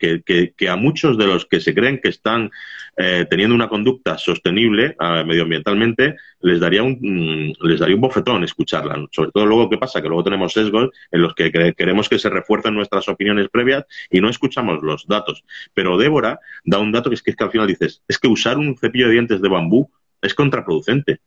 [0.56, 2.50] que, a muchos de los que se creen que están
[2.96, 8.44] eh, teniendo una conducta sostenible eh, medioambientalmente les daría un mm, les daría un bofetón
[8.44, 9.04] escucharla.
[9.10, 12.30] Sobre todo luego qué pasa que luego tenemos sesgos en los que queremos que se
[12.30, 15.42] refuercen nuestras opiniones previas y no escuchamos los datos.
[15.74, 18.28] Pero Débora da un dato que es que, es que al final dices es que
[18.28, 19.90] usar un cepillo de dientes de bambú
[20.22, 21.20] es contraproducente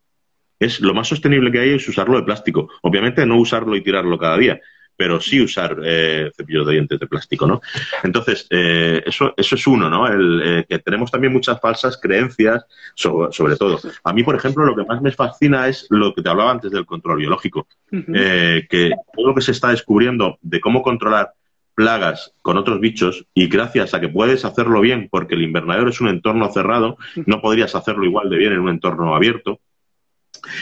[0.62, 2.70] es lo más sostenible que hay es usarlo de plástico.
[2.84, 4.62] Obviamente no usarlo y tirarlo cada día,
[4.96, 7.62] pero sí usar eh, cepillos de dientes de plástico, ¿no?
[8.04, 10.06] Entonces, eh, eso, eso es uno, ¿no?
[10.08, 13.80] El, eh, que tenemos también muchas falsas creencias sobre, todo.
[14.04, 16.70] A mí, por ejemplo, lo que más me fascina es lo que te hablaba antes
[16.70, 21.32] del control biológico, que todo lo que se está descubriendo de cómo controlar
[21.74, 26.00] plagas con otros bichos y gracias a que puedes hacerlo bien porque el invernadero es
[26.02, 29.62] un entorno cerrado, no podrías hacerlo igual de bien en un entorno abierto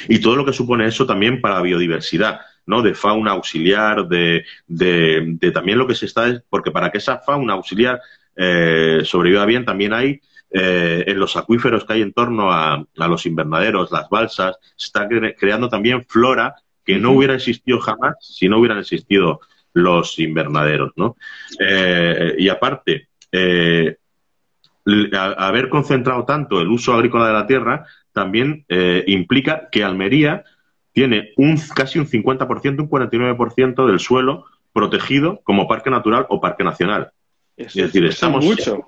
[0.08, 2.82] y todo lo que supone eso también para la biodiversidad, ¿no?
[2.82, 7.54] De fauna auxiliar, de, de, también lo que se está, porque para que esa fauna
[7.54, 8.00] auxiliar
[8.36, 10.22] eh, sobreviva bien, también hay
[10.52, 15.08] eh, en los acuíferos que hay en torno a, los invernaderos, las balsas, se está
[15.38, 19.42] creando también flora que no hubiera existido jamás si no hubieran existido
[19.74, 21.16] los invernaderos, ¿no?
[21.60, 23.10] Eh, y aparte,
[25.14, 30.44] haber concentrado tanto el uso agrícola de la tierra también eh, implica que Almería
[30.92, 36.64] tiene un casi un 50%, un 49% del suelo protegido como parque natural o parque
[36.64, 37.12] nacional.
[37.56, 38.86] es decir, estamos mucho.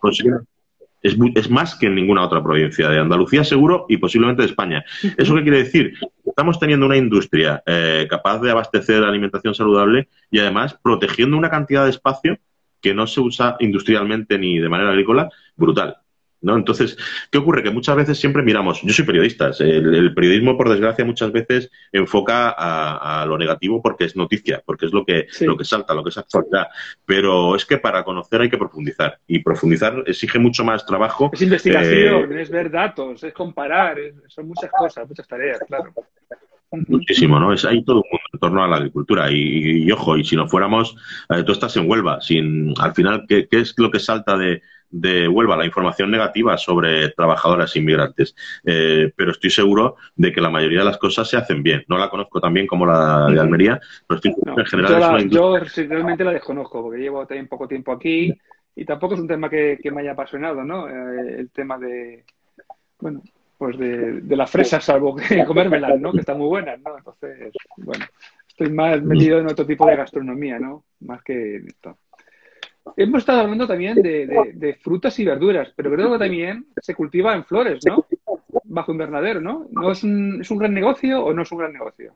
[1.01, 4.85] Es, es, más que en ninguna otra provincia de Andalucía, seguro, y posiblemente de España.
[5.17, 5.93] ¿Eso qué quiere decir?
[6.23, 11.85] Estamos teniendo una industria eh, capaz de abastecer alimentación saludable y además protegiendo una cantidad
[11.85, 12.37] de espacio
[12.81, 15.97] que no se usa industrialmente ni de manera agrícola brutal.
[16.41, 16.57] ¿no?
[16.57, 16.97] Entonces,
[17.29, 17.63] ¿qué ocurre?
[17.63, 22.53] Que muchas veces siempre miramos, yo soy periodista, el, periodismo, por desgracia, muchas veces enfoca
[22.57, 26.09] a, lo negativo porque es noticia, porque es lo que, lo que salta, lo que
[26.09, 26.67] es actualidad.
[27.05, 31.29] Pero es que para conocer hay que profundizar, y profundizar exige mucho más trabajo.
[31.33, 35.93] Es investigación, eh, es ver datos, es comparar, son muchas cosas, muchas tareas, claro.
[36.87, 37.53] Muchísimo, ¿no?
[37.53, 39.29] Es, hay todo un mundo en torno a la agricultura.
[39.31, 40.95] Y, ojo, y si no fuéramos,
[41.29, 44.61] eh, tú estás en Huelva, sin, al final, ¿qué, ¿qué es lo que salta de,
[44.91, 50.49] de Huelva la información negativa sobre trabajadoras inmigrantes, eh, pero estoy seguro de que la
[50.49, 51.83] mayoría de las cosas se hacen bien.
[51.87, 55.29] No la conozco tan bien como la de Almería, pero estoy seguro que en general
[55.29, 58.33] yo Yo realmente la desconozco, porque llevo también poco tiempo aquí
[58.75, 60.87] y tampoco es un tema que, me haya apasionado, ¿no?
[60.87, 62.25] Eh, el tema de,
[62.99, 63.23] bueno,
[63.61, 66.11] pues de, de las fresas, salvo que comérmelas, ¿no?
[66.11, 66.97] Que están muy buenas, ¿no?
[66.97, 68.03] Entonces, bueno,
[68.47, 70.83] estoy más metido en otro tipo de gastronomía, ¿no?
[71.01, 71.95] Más que esto.
[72.97, 77.45] Hemos estado hablando también de, frutas y verduras, pero creo que también se cultiva en
[77.45, 78.03] flores, ¿no?
[78.63, 79.67] Bajo invernadero, ¿no?
[79.69, 82.15] ¿No es un, es un gran negocio o no es un gran negocio?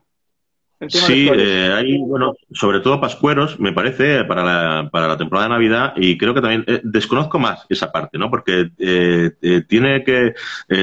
[0.89, 5.53] Sí, eh, hay, bueno, sobre todo pascueros, me parece, para la, para la temporada de
[5.53, 8.29] Navidad, y creo que también eh, desconozco más esa parte, ¿no?
[8.29, 9.31] Porque eh,
[9.69, 10.33] tiene que,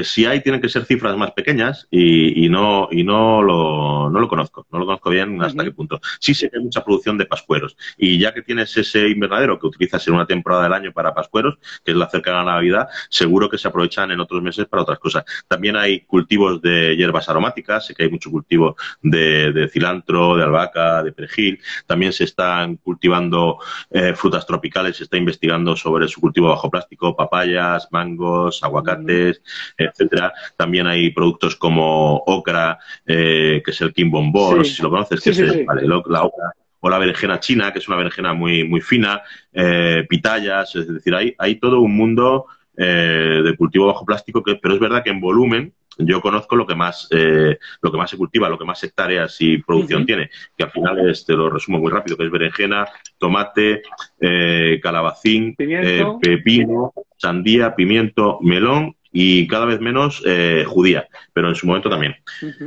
[0.03, 4.19] si hay, tienen que ser cifras más pequeñas y, y no y no lo, no
[4.19, 6.01] lo conozco, no lo conozco bien hasta qué punto.
[6.19, 9.67] Sí sé que hay mucha producción de pascueros, y ya que tienes ese invernadero que
[9.67, 12.87] utilizas en una temporada del año para pascueros, que es la cercana a la Navidad,
[13.09, 15.23] seguro que se aprovechan en otros meses para otras cosas.
[15.47, 20.43] También hay cultivos de hierbas aromáticas, sé que hay mucho cultivo de, de cilantro, de
[20.43, 21.59] albahaca, de perejil.
[21.85, 23.59] También se están cultivando
[23.91, 29.41] eh, frutas tropicales, se está investigando sobre su cultivo bajo plástico, papayas, mangos, aguacates,
[29.77, 30.33] etcétera.
[30.55, 35.21] También hay productos como ocra, eh, que es el quimbombó, no sé si lo conoces,
[35.21, 35.65] que es
[36.07, 36.53] la ocra
[36.85, 39.21] o la berenjena china, que es una berenjena muy, muy fina,
[39.53, 44.73] eh, pitayas, es decir, hay, hay todo un mundo de cultivo bajo plástico, que, pero
[44.73, 48.17] es verdad que en volumen yo conozco lo que más eh, lo que más se
[48.17, 51.79] cultiva, lo que más hectáreas y producción tiene, que al final es, te lo resumo
[51.79, 52.87] muy rápido, que es berenjena,
[53.17, 53.83] tomate,
[54.19, 61.53] eh, calabacín, eh, pepino, sandía, pimiento, melón y cada vez menos eh, judía, pero en
[61.53, 62.15] su momento también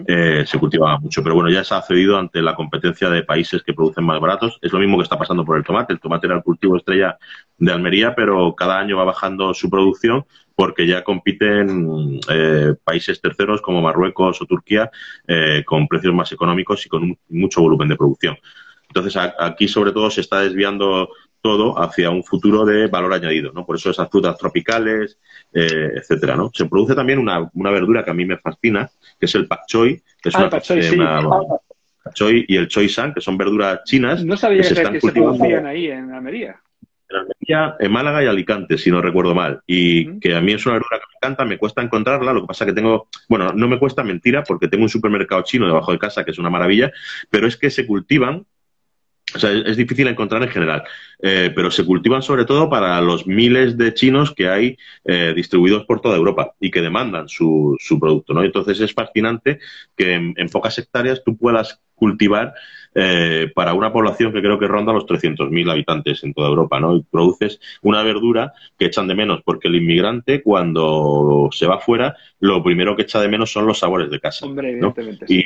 [0.06, 1.20] eh, se cultivaba mucho.
[1.22, 4.56] Pero bueno, ya se ha cedido ante la competencia de países que producen más baratos.
[4.62, 5.92] Es lo mismo que está pasando por el tomate.
[5.92, 7.18] El tomate era el cultivo estrella
[7.58, 10.24] de Almería, pero cada año va bajando su producción
[10.54, 14.88] porque ya compiten eh, países terceros como Marruecos o Turquía
[15.66, 18.38] con precios más económicos y con mucho volumen de producción.
[18.88, 21.10] Entonces, aquí sobre todo se está desviando
[21.46, 23.64] todo hacia un futuro de valor añadido, ¿no?
[23.64, 25.18] Por eso esas frutas tropicales,
[25.52, 26.50] eh, etcétera, ¿no?
[26.52, 29.66] Se produce también una, una, verdura que a mí me fascina, que es el pak
[29.66, 30.98] choi, que es ah, una, choi, sí.
[32.14, 34.24] choi y el choi san, que son verduras chinas.
[34.24, 36.60] No sabía que, se, están producían ahí en Almería.
[37.08, 39.60] En Almería, en Málaga y Alicante, si no recuerdo mal.
[39.66, 42.48] Y que a mí es una verdura que me encanta, me cuesta encontrarla, lo que
[42.48, 45.98] pasa que tengo, bueno, no me cuesta mentira porque tengo un supermercado chino debajo de
[45.98, 46.90] casa que es una maravilla,
[47.30, 48.44] pero es que se cultivan
[49.34, 50.84] o sea, es difícil encontrar en general,
[51.20, 55.84] eh, pero se cultivan sobre todo para los miles de chinos que hay eh, distribuidos
[55.84, 58.44] por toda Europa y que demandan su, su producto, ¿no?
[58.44, 59.58] Entonces es fascinante
[59.96, 62.54] que en, pocas hectáreas tú puedas cultivar
[62.94, 66.94] eh, para una población que creo que ronda los 300.000 habitantes en toda Europa, ¿no?
[66.96, 72.16] Y produces una verdura que echan de menos, porque el inmigrante cuando se va fuera,
[72.38, 74.46] lo primero que echa de menos son los sabores de casa.
[74.46, 75.26] Hombre, evidentemente.
[75.28, 75.44] Y,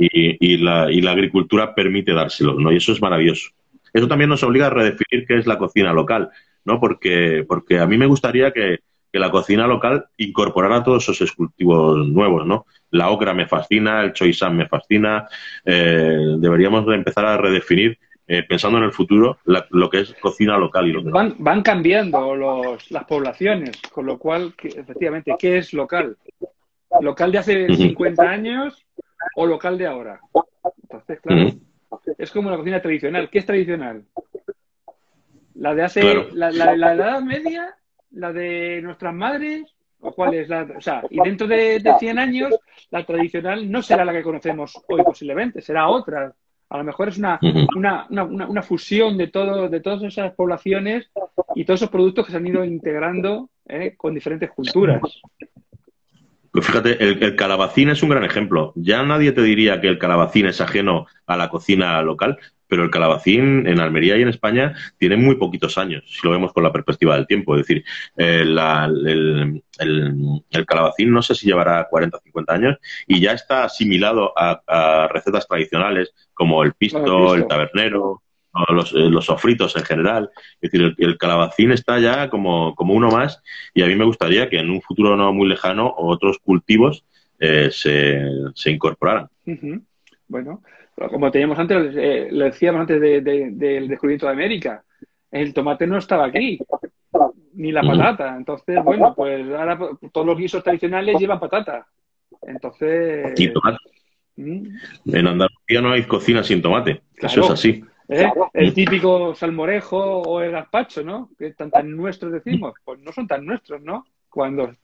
[0.00, 2.72] y, la, y la agricultura permite dárselo, ¿no?
[2.72, 3.50] Y eso es maravilloso.
[3.92, 6.30] Eso también nos obliga a redefinir qué es la cocina local,
[6.64, 6.80] ¿no?
[6.80, 8.78] Porque, porque a mí me gustaría que,
[9.12, 12.66] la cocina local incorporara todos esos cultivos nuevos, ¿no?
[12.92, 15.26] La ocra me fascina, el choisán me fascina.
[15.64, 17.98] Eh, deberíamos empezar a redefinir,
[18.28, 21.12] eh, pensando en el futuro, lo que es cocina local y local.
[21.12, 26.16] Van, van cambiando los, las poblaciones, con lo cual, efectivamente, ¿qué es local?
[27.00, 28.86] ¿Local de hace 50 años
[29.36, 30.20] o local de ahora.
[30.82, 31.50] Entonces, claro,
[32.18, 33.30] es como la cocina tradicional.
[33.30, 34.04] ¿Qué es tradicional?
[35.54, 36.02] La de hace,
[36.32, 37.74] la, la, la, Edad Media,
[38.12, 42.18] la de nuestras madres, o cuál es la, o sea, y dentro de, de 100
[42.18, 42.54] años,
[42.90, 46.34] la tradicional no será la que conocemos hoy posiblemente, será otra.
[46.70, 47.38] A lo mejor es una,
[47.74, 51.10] una, una, una, fusión de todo, de todas esas poblaciones
[51.56, 53.94] y todos esos productos que se han ido integrando ¿eh?
[53.96, 55.00] con diferentes culturas.
[56.52, 58.72] Fíjate, el, calabacín es un gran ejemplo.
[58.74, 62.90] Ya nadie te diría que el calabacín es ajeno a la cocina local, pero el
[62.90, 66.72] calabacín en Almería y en España tiene muy poquitos años, si lo vemos con la
[66.72, 67.54] perspectiva del tiempo.
[67.54, 67.84] Es decir,
[68.16, 69.62] eh, el,
[70.66, 75.46] calabacín no sé si llevará 40 o 50 años y ya está asimilado a, recetas
[75.46, 78.22] tradicionales como el pisto, el tabernero,
[78.68, 80.30] los, eh, los, sofritos en general.
[80.60, 83.42] Es decir, el, calabacín está ya como, como, uno más
[83.74, 87.04] y a mí me gustaría que en un futuro no muy lejano otros cultivos
[87.38, 88.22] eh, se,
[88.54, 89.28] se, incorporaran.
[90.28, 90.62] Bueno,
[90.94, 94.84] como teníamos antes, eh, lo decíamos antes del descubrimiento de América,
[95.30, 96.58] el tomate no estaba aquí,
[97.54, 98.36] ni la patata.
[98.36, 99.78] Entonces, bueno, pues ahora
[100.12, 101.86] todos los guisos tradicionales llevan patata.
[102.42, 103.34] Entonces...
[104.36, 107.02] En Andalucía no hay cocina sin tomate.
[107.16, 107.84] Eso es así.
[108.10, 108.28] ¿Eh?
[108.54, 111.30] El típico salmorejo o el gazpacho, ¿no?
[111.38, 112.74] Que tan, tan nuestros decimos.
[112.84, 114.04] Pues no son tan nuestros, ¿no?
[114.28, 114.74] Cuando,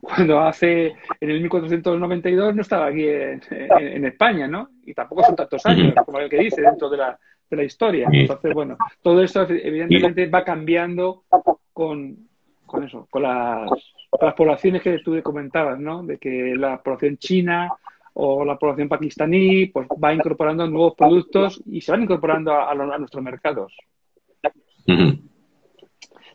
[0.00, 0.88] cuando hace,
[1.20, 4.68] en el 1492 no estaba aquí en, España, ¿no?
[4.84, 8.08] Y tampoco son tantos años, como el que dice, dentro de la, de la historia.
[8.12, 11.24] Entonces, bueno, todo esto evidentemente va cambiando
[11.72, 12.28] con,
[12.66, 13.70] con eso, con las,
[14.10, 16.02] con las poblaciones que tú comentabas, ¿no?
[16.02, 17.70] De que la población china
[18.14, 23.22] o la población pakistaní pues va incorporando nuevos productos y se van incorporando a, nuestros
[23.22, 23.74] mercados.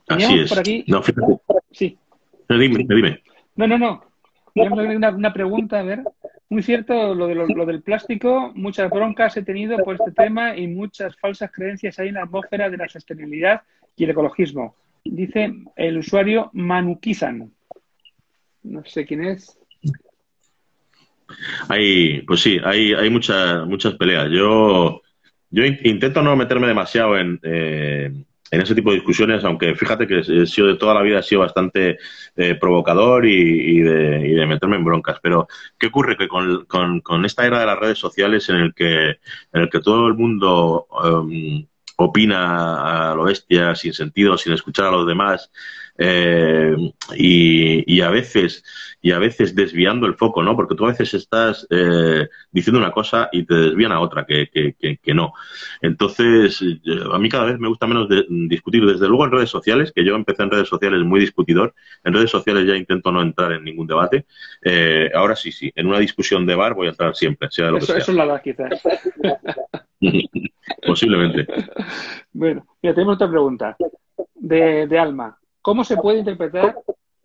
[0.08, 0.50] Así es.
[0.50, 0.84] Por aquí...
[0.88, 1.02] No,
[1.72, 1.98] Sí.
[2.50, 3.22] dime, dime.
[3.56, 4.04] No, no, no.
[4.56, 6.04] Una, una, pregunta, a ver.
[6.50, 10.68] Muy cierto lo, de lo, del plástico, muchas broncas he tenido por este tema y
[10.68, 13.64] muchas falsas creencias hay en la atmósfera de la sostenibilidad
[13.98, 14.76] y el ecologismo.
[15.04, 17.52] Dice el usuario Manukizan.
[18.64, 19.60] No sé quién es.
[21.70, 24.30] Hay, pues sí, hay, hay muchas, muchas peleas.
[24.32, 25.02] Yo,
[25.50, 28.12] yo intento no meterme demasiado en, eh,
[28.52, 31.24] en ese tipo de discusiones, aunque fíjate que he sido de toda la vida he
[31.24, 31.98] sido bastante
[32.36, 35.20] eh, provocador y, de, y, de, meterme en broncas.
[35.22, 35.48] Pero,
[35.78, 36.18] ¿qué ocurre?
[36.18, 39.80] Que con, con, esta era de las redes sociales en el que, en el que
[39.80, 41.66] todo el mundo um,
[41.98, 45.52] opina a lo bestia, sin sentido, sin escuchar a los demás,
[45.98, 46.76] eh,
[47.16, 48.64] y, a veces
[49.02, 50.56] y a veces desviando el foco, ¿no?
[50.56, 54.50] Porque tú a veces estás eh, diciendo una cosa y te desvían a otra que,
[54.52, 55.34] que, no.
[55.82, 56.80] Entonces, eh,
[57.12, 58.08] a mí cada vez me gusta menos
[58.50, 61.74] discutir, desde luego en redes sociales, que yo empecé en redes sociales muy discutidor,
[62.04, 64.26] en redes sociales ya intento no entrar en ningún debate.
[65.16, 67.86] ahora sí, sí, en una discusión de bar voy a entrar siempre, sea lo que
[67.86, 67.98] sea.
[67.98, 68.82] Eso es la verdad, quizás.
[70.86, 71.48] Posiblemente.
[72.34, 73.76] Bueno, mira, tenemos otra pregunta
[74.36, 75.38] de, de Alma.
[75.68, 76.78] ¿Cómo se puede interpretar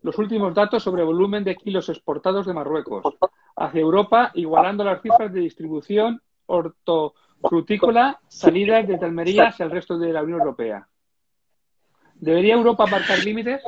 [0.03, 3.05] los últimos datos sobre volumen de kilos exportados de Marruecos
[3.55, 10.13] hacia Europa, igualando las cifras de distribución hortofrutícola salidas desde Almería hacia el resto de
[10.13, 10.89] la Unión Europea?
[12.17, 13.63] ¿Debería Europa marcar límites?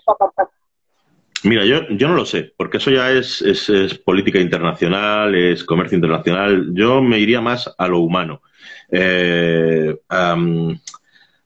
[1.45, 5.95] Mira, yo, yo no lo sé, porque eso ya es, es, política internacional, es comercio
[5.95, 6.75] internacional.
[6.75, 8.43] Yo me iría más a lo humano.
[8.91, 10.01] Eh,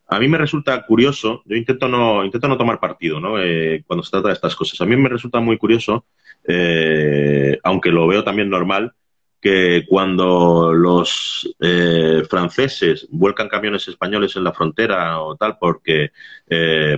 [0.09, 3.39] a mí me resulta curioso, yo intento no, intento no tomar partido ¿no?
[3.39, 4.81] Eh, cuando se trata de estas cosas.
[4.81, 6.07] A mí me resulta muy curioso,
[6.47, 8.93] eh, aunque lo veo también normal,
[9.41, 16.11] que cuando los eh, franceses vuelcan camiones españoles en la frontera o tal porque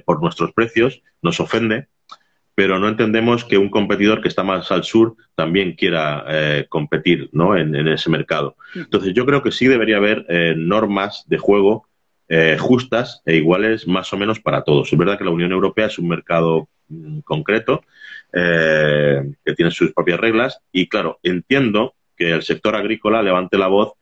[0.06, 1.88] por nuestros precios nos ofende,
[2.60, 7.30] pero no entendemos que un competidor que está más al sur también quiera eh, competir
[7.32, 7.56] ¿no?
[7.56, 8.56] en, ese mercado.
[8.74, 11.88] Entonces, yo creo que sí debería haber eh, normas de juego
[12.30, 14.90] eh, justas e iguales más o menos para todos.
[14.90, 17.82] Es verdad que la Unión Europea es un mercado mm, concreto
[18.32, 23.94] que tiene sus propias reglas y, claro, entiendo que el sector agrícola levante la voz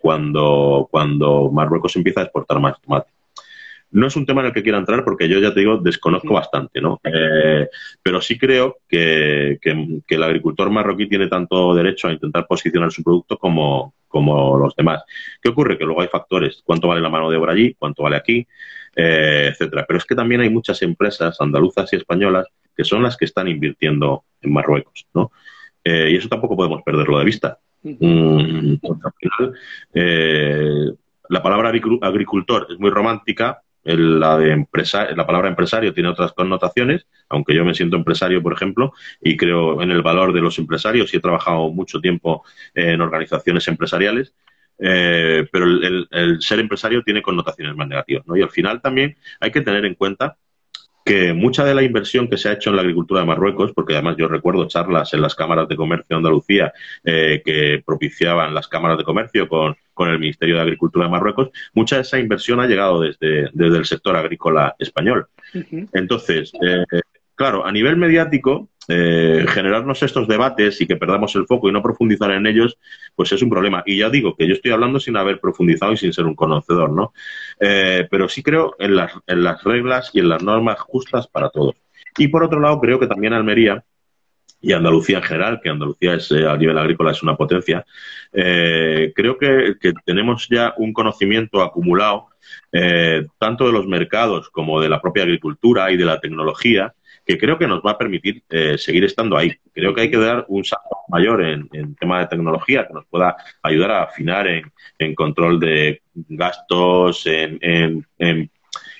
[0.00, 3.10] cuando, cuando Marruecos empieza a exportar más tomate.
[3.92, 6.32] No es un tema en el que quiera entrar porque yo ya te digo, desconozco
[6.32, 7.00] bastante, ¿no?
[7.02, 7.68] Eh,
[8.02, 13.36] pero sí creo que, el agricultor marroquí tiene tanto derecho a intentar posicionar su producto
[13.36, 15.02] como, como los demás.
[15.40, 15.78] ¿Qué ocurre?
[15.78, 18.46] Que luego hay factores, cuánto vale la mano de obra allí, cuánto vale aquí,
[18.96, 19.86] eh, etcétera.
[19.86, 23.48] Pero es que también hay muchas empresas andaluzas y españolas que son las que están
[23.48, 25.30] invirtiendo en Marruecos, ¿no?
[25.82, 27.58] Eh, y eso tampoco podemos perderlo de vista.
[27.82, 30.98] Mm, al final,
[31.28, 31.70] la palabra
[32.02, 37.64] agricultor es muy romántica, la, de empresa, la palabra empresario tiene otras connotaciones, aunque yo
[37.64, 41.20] me siento empresario, por ejemplo, y creo en el valor de los empresarios y he
[41.20, 44.34] trabajado mucho tiempo en organizaciones empresariales,
[44.78, 48.26] eh, pero el, ser empresario tiene connotaciones más negativas.
[48.26, 48.36] ¿no?
[48.36, 50.36] Y al final también hay que tener en cuenta
[51.04, 53.94] que mucha de la inversión que se ha hecho en la agricultura de Marruecos, porque
[53.94, 56.72] además yo recuerdo charlas en las cámaras de comercio de Andalucía
[57.04, 59.76] eh, que propiciaban las cámaras de comercio con,
[60.08, 63.84] el Ministerio de Agricultura de Marruecos, mucha de esa inversión ha llegado desde, desde el
[63.84, 65.26] sector agrícola español.
[65.92, 66.84] Entonces, eh,
[67.34, 71.82] claro, a nivel mediático, eh, generarnos estos debates y que perdamos el foco y no
[71.82, 72.76] profundizar en ellos,
[73.14, 73.82] pues es un problema.
[73.86, 76.90] Y ya digo que yo estoy hablando sin haber profundizado y sin ser un conocedor,
[76.90, 77.12] ¿no?
[77.60, 81.50] Eh, pero sí creo en las, en las reglas y en las normas justas para
[81.50, 81.76] todos.
[82.18, 83.84] Y por otro lado, creo que también Almería
[84.60, 87.84] y Andalucía en general, que Andalucía es, eh, a nivel agrícola es una potencia,
[88.32, 92.28] creo que, tenemos ya un conocimiento acumulado
[93.38, 96.94] tanto de los mercados como de la propia agricultura y de la tecnología
[97.30, 99.52] que creo que nos va a permitir eh, seguir estando ahí.
[99.72, 103.36] Creo que hay que dar un salto mayor en, tema de tecnología que nos pueda
[103.62, 108.06] ayudar a afinar en, control de gastos, en,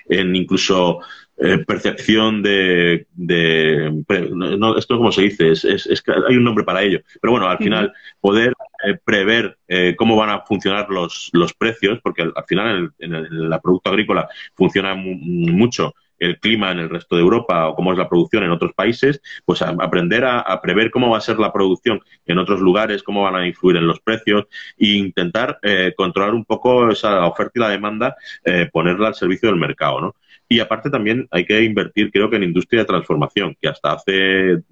[0.09, 1.01] incluso
[1.43, 6.83] eh, percepción de, no, esto cómo se dice es, es, que hay un nombre para
[6.83, 7.01] ello.
[7.21, 8.53] Pero bueno al final poder
[8.85, 9.57] eh, prever
[9.97, 13.91] cómo van a funcionar los, los precios porque al, final en el, en el, producto
[13.91, 18.45] agrícola funciona mucho el clima en el resto de Europa o cómo es la producción
[18.45, 22.61] en otros países, pues aprender a, prever cómo va a ser la producción en otros
[22.61, 24.45] lugares, cómo van a influir en los precios
[24.79, 29.49] e intentar eh, controlar un poco esa oferta y la demanda, eh, ponerla al servicio
[29.49, 30.15] del mercado, ¿no?
[30.49, 34.63] Y aparte también hay que invertir, creo que en industria de transformación, que hasta hace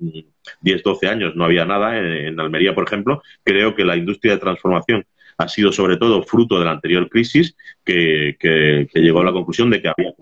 [0.61, 1.97] 10, mm, 12 años no había nada.
[1.97, 5.07] En, Almería, por ejemplo, creo que la industria de transformación
[5.39, 9.71] ha sido sobre todo fruto de la anterior crisis que, que llegó a la conclusión
[9.71, 10.13] de que había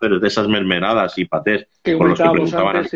[0.00, 2.86] de esas mermeladas y patés con los que preguntaban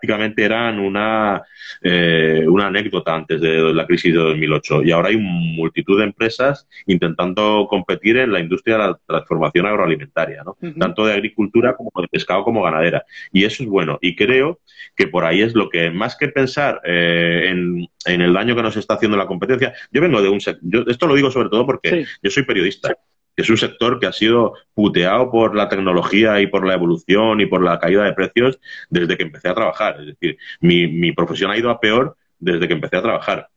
[0.00, 1.42] prácticamente eran una,
[1.82, 6.66] eh, una anécdota antes de la crisis de 2008 y ahora hay multitud de empresas
[6.86, 10.56] intentando competir en la industria de la transformación agroalimentaria, ¿no?
[10.78, 13.04] tanto de agricultura como de pescado como ganadera.
[13.32, 13.98] Y eso es bueno.
[14.00, 14.60] Y creo
[14.96, 18.76] que por ahí es lo que, más que pensar eh, en, el daño que nos
[18.76, 20.38] está haciendo la competencia, yo vengo de un...
[20.62, 22.96] Yo, esto lo digo sobre todo porque yo soy periodista
[23.36, 27.46] es un sector que ha sido puteado por la tecnología y por la evolución y
[27.46, 30.00] por la caída de precios desde que empecé a trabajar.
[30.00, 33.48] Es decir, mi, profesión ha ido a peor desde que empecé a trabajar.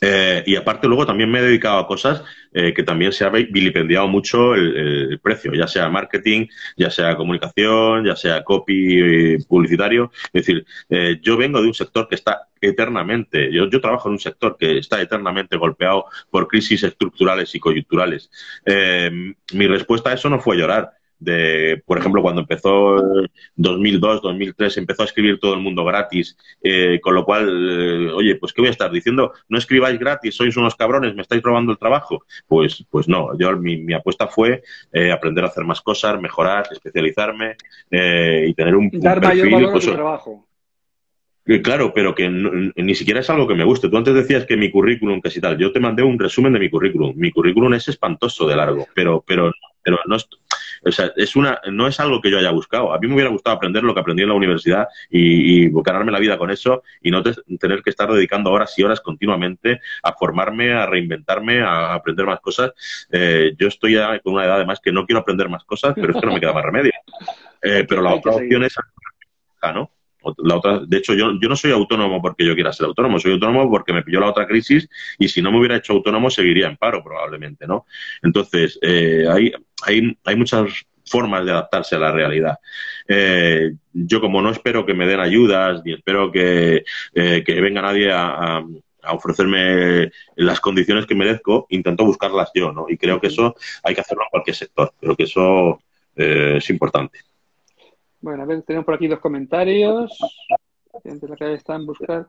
[0.00, 2.22] Eh, y aparte luego también me he dedicado a cosas
[2.52, 8.04] eh, que también se ha vilipendiado mucho el, precio, ya sea marketing, ya sea comunicación,
[8.04, 10.12] ya sea copy publicitario.
[10.32, 14.14] Es decir, eh, yo vengo de un sector que está eternamente, yo, yo, trabajo en
[14.14, 18.30] un sector que está eternamente golpeado por crisis estructurales y coyunturales.
[19.52, 23.02] mi respuesta a eso no fue llorar de, por ejemplo, cuando empezó
[23.56, 28.36] 2002, 2003, empezó a escribir todo el mundo gratis, eh, con lo cual, eh, oye,
[28.36, 29.32] pues ¿qué voy a estar diciendo?
[29.48, 32.24] No escribáis gratis, sois unos cabrones, me estáis robando el trabajo.
[32.46, 34.62] Pues, pues no, yo mi, apuesta fue
[34.92, 37.56] eh, aprender a hacer más cosas, mejorar, especializarme
[37.90, 40.46] y tener un, Dar mayor valor a tu trabajo.
[41.62, 43.90] Claro, pero que ni siquiera es algo que me guste.
[43.90, 45.58] Tú antes decías que mi currículum, casi tal.
[45.58, 47.12] Yo te mandé un resumen de mi currículum.
[47.16, 49.52] Mi currículum es espantoso de largo, pero, pero,
[49.84, 52.92] pero no, o sea, es una, no es algo que yo haya buscado.
[52.92, 56.18] A mí me hubiera gustado aprender lo que aprendí en la universidad y, ganarme la
[56.18, 60.72] vida con eso y no tener que estar dedicando horas y horas continuamente a formarme,
[60.72, 62.72] a reinventarme, a aprender más cosas.
[63.10, 66.12] Eh, yo estoy ya con una edad además que no quiero aprender más cosas, pero
[66.12, 66.92] es que no me queda más remedio.
[67.66, 68.76] Eh, pero la otra opción es,
[69.72, 69.90] ¿no?
[70.38, 73.32] La otra, de hecho, yo, yo no soy autónomo porque yo quiera ser autónomo, soy
[73.32, 76.66] autónomo porque me pilló la otra crisis y si no me hubiera hecho autónomo seguiría
[76.66, 77.86] en paro probablemente, ¿no?
[78.22, 79.52] Entonces, eh, hay,
[79.86, 82.58] hay, hay muchas formas de adaptarse a la realidad.
[83.08, 88.10] Eh, yo como no espero que me den ayudas, ni espero que, eh, venga nadie
[88.12, 88.62] a,
[89.06, 92.86] ofrecerme las condiciones que merezco, intento buscarlas yo, ¿no?
[92.88, 94.94] Y creo que eso hay que hacerlo en cualquier sector.
[94.98, 95.78] Creo que eso
[96.16, 97.18] eh, es importante.
[98.24, 100.16] Bueno, a ver, tenemos por aquí dos comentarios.
[101.04, 102.26] La clave está en buscar.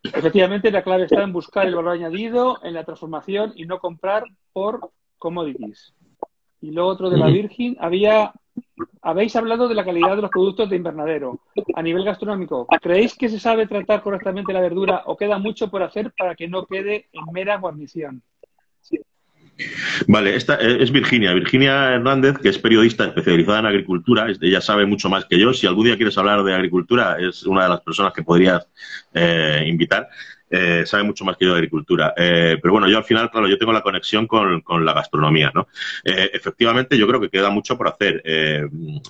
[0.00, 4.22] Efectivamente, la clave está en buscar el valor añadido en la transformación y no comprar
[4.52, 5.92] por commodities.
[6.60, 8.32] Y luego otro de la Virgin, había,
[9.00, 11.40] habéis hablado de la calidad de los productos de invernadero
[11.74, 12.68] a nivel gastronómico.
[12.80, 16.46] ¿Creéis que se sabe tratar correctamente la verdura o queda mucho por hacer para que
[16.46, 18.22] no quede en mera guarnición?
[20.06, 24.26] Vale, esta es Virginia, Virginia Hernández, que es periodista especializada en agricultura.
[24.40, 25.52] Ella sabe mucho más que yo.
[25.52, 28.66] Si algún día quieres hablar de agricultura, es una de las personas que podrías
[29.14, 30.08] eh, invitar.
[30.54, 32.12] Eh, sabe mucho más que yo de agricultura.
[32.14, 35.50] Eh, pero bueno, yo al final, claro, yo tengo la conexión con, con la gastronomía,
[35.54, 35.66] ¿no?
[36.04, 38.22] Eh, efectivamente, yo creo que queda mucho por hacer.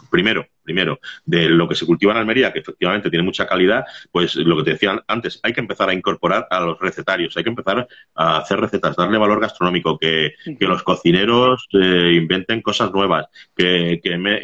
[0.09, 4.37] primero, primero, de lo que se cultiva en Almería, que efectivamente tiene mucha calidad, pues
[4.37, 7.51] lo que te decía antes, hay que empezar a incorporar a los recetarios, hay que
[7.51, 14.01] empezar a hacer recetas, darle valor gastronómico, que, que los cocineros inventen cosas nuevas, que,
[14.03, 14.41] que, me,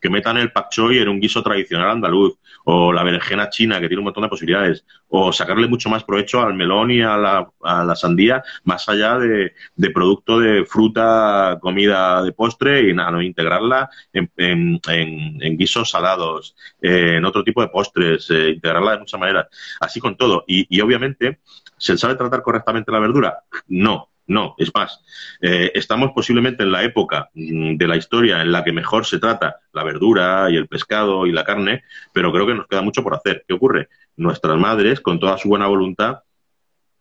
[0.00, 3.88] que metan el pak choi en un guiso tradicional andaluz, o la berenjena china, que
[3.88, 7.48] tiene un montón de posibilidades, o sacarle mucho más provecho al melón y a la,
[7.62, 13.10] a la sandía, más allá de, de, producto de fruta, comida de postre, y nada,
[13.10, 15.21] no integrarla en, en, en,
[15.56, 19.46] guisos salados, eh, en otro tipo de postres, eh, integrarla de muchas maneras,
[19.80, 20.44] así con todo.
[20.46, 21.40] Y, y obviamente,
[21.76, 23.38] ¿se sabe tratar correctamente la verdura?
[23.68, 25.00] No, no, es más,
[25.40, 29.18] eh, estamos posiblemente en la época mm, de la historia en la que mejor se
[29.18, 33.02] trata la verdura y el pescado y la carne, pero creo que nos queda mucho
[33.02, 33.44] por hacer.
[33.46, 33.88] ¿Qué ocurre?
[34.16, 36.20] Nuestras madres, con toda su buena voluntad,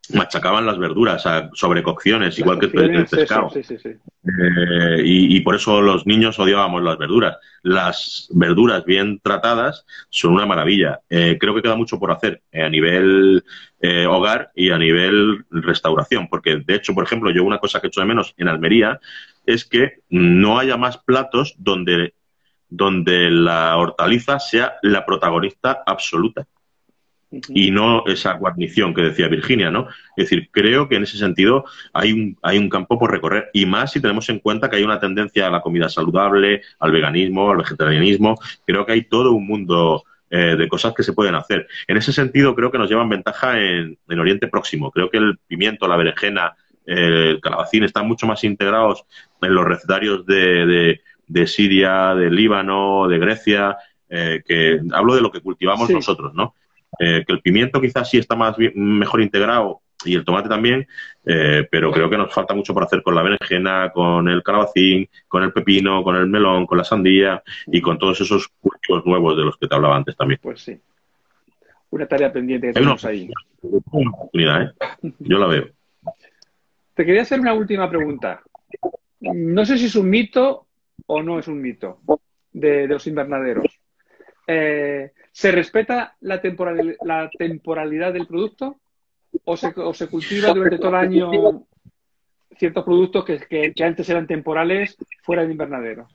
[0.09, 3.51] machacaban las verduras a sobrecocciones, igual que el pescado.
[3.55, 7.37] Eh, y, por eso los niños odiábamos las verduras.
[7.63, 10.99] Las verduras bien tratadas son una maravilla.
[11.09, 13.43] Eh, creo que queda mucho por hacer eh, a nivel
[14.07, 18.01] hogar y a nivel restauración, porque de hecho, por ejemplo, yo una cosa que echo
[18.01, 18.99] de menos en Almería
[19.45, 22.13] es que no haya más platos donde,
[22.69, 26.45] donde la hortaliza sea la protagonista absoluta
[27.49, 29.87] y no esa guarnición que decía Virginia, ¿no?
[30.17, 33.65] Es decir, creo que en ese sentido hay un, hay un campo por recorrer y
[33.65, 37.51] más si tenemos en cuenta que hay una tendencia a la comida saludable, al veganismo,
[37.51, 38.37] al vegetarianismo.
[38.65, 41.67] Creo que hay todo un mundo eh, de cosas que se pueden hacer.
[41.87, 44.91] En ese sentido, creo que nos llevan ventaja en, en Oriente Próximo.
[44.91, 46.55] Creo que el pimiento, la berenjena,
[46.85, 49.05] el calabacín están mucho más integrados
[49.41, 53.77] en los recetarios de, de, Siria, de Líbano, de Grecia,
[54.09, 56.55] eh, que hablo de lo que cultivamos nosotros, ¿no?
[56.99, 60.87] Eh, que el pimiento quizás sí está más mejor integrado y el tomate también,
[61.25, 65.07] eh, pero creo que nos falta mucho por hacer con la berenjena, con el calabacín,
[65.27, 69.37] con el pepino, con el melón, con la sandía y con todos esos cultivos nuevos
[69.37, 70.39] de los que te hablaba antes también.
[70.41, 70.79] Pues sí.
[71.91, 73.29] Una tarea pendiente que tenemos ahí.
[73.61, 75.13] Una oportunidad, ¿eh?
[75.19, 75.67] Yo la veo.
[76.93, 78.41] Te quería hacer una última pregunta.
[79.21, 80.67] No sé si es un mito
[81.05, 81.99] o no es un mito
[82.51, 83.79] de, de los invernaderos.
[84.47, 86.41] Eh, ¿Se respeta la,
[87.03, 88.77] la temporalidad del producto
[89.45, 91.65] o se, o se, cultiva durante todo el año
[92.57, 96.07] ciertos productos que, antes eran temporales fuera del invernadero?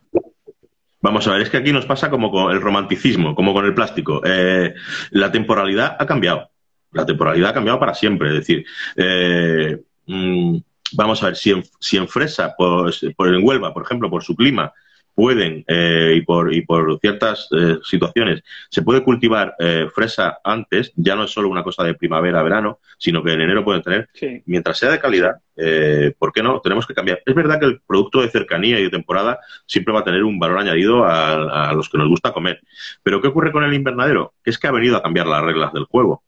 [1.01, 3.75] Vamos a ver, es que aquí nos pasa como con el romanticismo, como con el
[3.75, 4.21] plástico.
[4.25, 4.75] Eh,
[5.11, 6.51] la temporalidad ha cambiado.
[6.93, 8.29] La temporalidad ha cambiado para siempre.
[8.29, 8.65] Es decir,
[8.97, 10.57] eh, mm,
[10.93, 14.23] vamos a ver, si en, si en Fresa, pues, por en Huelva, por ejemplo, por
[14.23, 14.73] su clima,
[15.17, 20.93] pueden, eh, y, por, y por ciertas eh, situaciones, se puede cultivar eh, fresa antes,
[20.95, 24.11] ya no es solo una cosa de primavera, verano, sino que en enero pueden tener,
[24.45, 25.37] mientras sea de calidad,
[26.19, 26.61] ¿por qué no?
[26.61, 27.23] Tenemos que cambiar.
[27.25, 30.39] Es verdad que el producto de cercanía y de temporada siempre va a tener un
[30.39, 32.61] valor añadido a, a los que nos gusta comer.
[33.03, 34.35] Pero ¿qué ocurre con el invernadero?
[34.45, 36.23] Es que ha venido a cambiar las reglas del juego.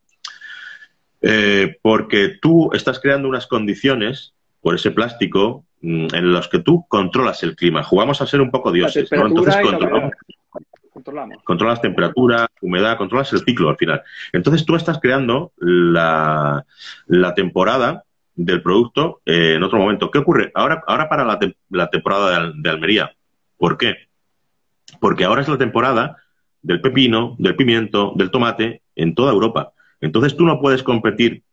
[1.83, 7.55] porque tú estás creando unas condiciones por ese plástico en los que tú controlas el
[7.55, 7.83] clima.
[7.83, 9.27] Jugamos a ser un poco dioses, ¿no?
[9.27, 9.55] Entonces
[10.91, 14.01] controlamos, controlas temperatura, humedad, controlas el ciclo al final.
[14.33, 16.65] Entonces tú estás creando la,
[17.07, 18.03] la temporada
[18.39, 20.09] del producto eh, en otro momento.
[20.09, 20.51] ¿Qué ocurre?
[20.55, 21.37] Ahora, ahora para la,
[21.69, 23.11] la temporada de, Almería.
[23.57, 23.95] ¿Por qué?
[25.01, 26.17] Porque ahora es la temporada
[26.61, 29.73] del pepino, del pimiento, del tomate en toda Europa.
[29.99, 31.43] Entonces tú no puedes competir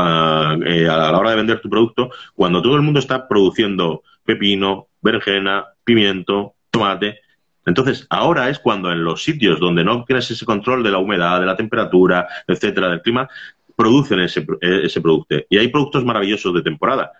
[0.00, 4.88] eh, a la hora de vender tu producto, cuando todo el mundo está produciendo pepino,
[5.00, 7.20] berenjena, pimiento, tomate.
[7.66, 11.40] Entonces, ahora es cuando en los sitios donde no tienes ese control de la humedad,
[11.40, 13.28] de la temperatura, etcétera, del clima,
[13.76, 15.36] producen ese, eh, ese producto.
[15.48, 17.12] Y hay productos maravillosos de temporada.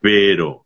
[0.00, 0.64] Pero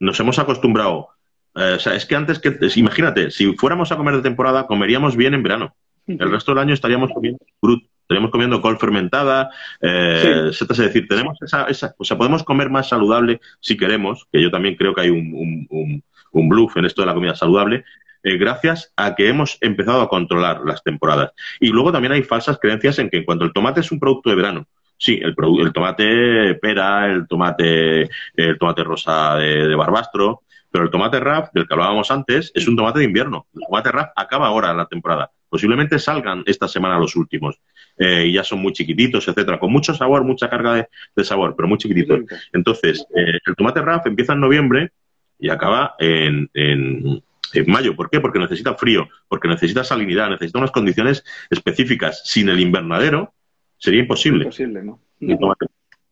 [0.00, 1.08] nos hemos acostumbrado
[1.54, 5.16] Eh, o sea, es que antes que, imagínate, si fuéramos a comer de temporada, comeríamos
[5.16, 5.74] bien en verano.
[6.06, 9.50] El resto del año estaríamos comiendo fruta, estaríamos comiendo col fermentada,
[9.82, 14.40] eh, es decir, tenemos esa, esa, o sea, podemos comer más saludable si queremos, que
[14.40, 16.02] yo también creo que hay un, un,
[16.32, 17.84] un, bluff en esto de la comida saludable,
[18.22, 21.32] eh, gracias a que hemos empezado a controlar las temporadas.
[21.60, 24.30] Y luego también hay falsas creencias en que en cuanto el tomate es un producto
[24.30, 24.66] de verano,
[24.96, 30.90] sí, el, el tomate pera, el tomate, el tomate rosa de, de barbastro, pero el
[30.90, 33.46] tomate RAF, del que hablábamos antes, es un tomate de invierno.
[33.54, 35.30] El tomate RAF acaba ahora la temporada.
[35.48, 37.58] Posiblemente salgan esta semana los últimos.
[37.98, 41.68] Eh, y ya son muy chiquititos, etcétera, con mucho sabor, mucha carga de, sabor, pero
[41.68, 42.20] muy chiquititos.
[42.52, 44.92] Entonces, eh, el tomate RAF empieza en noviembre
[45.38, 47.22] y acaba en, en,
[47.66, 47.96] mayo.
[47.96, 48.20] ¿Por qué?
[48.20, 52.22] Porque necesita frío, porque necesita salinidad, necesita unas condiciones específicas.
[52.24, 53.34] Sin el invernadero
[53.78, 54.44] sería imposible.
[54.44, 55.00] Imposible, ¿no?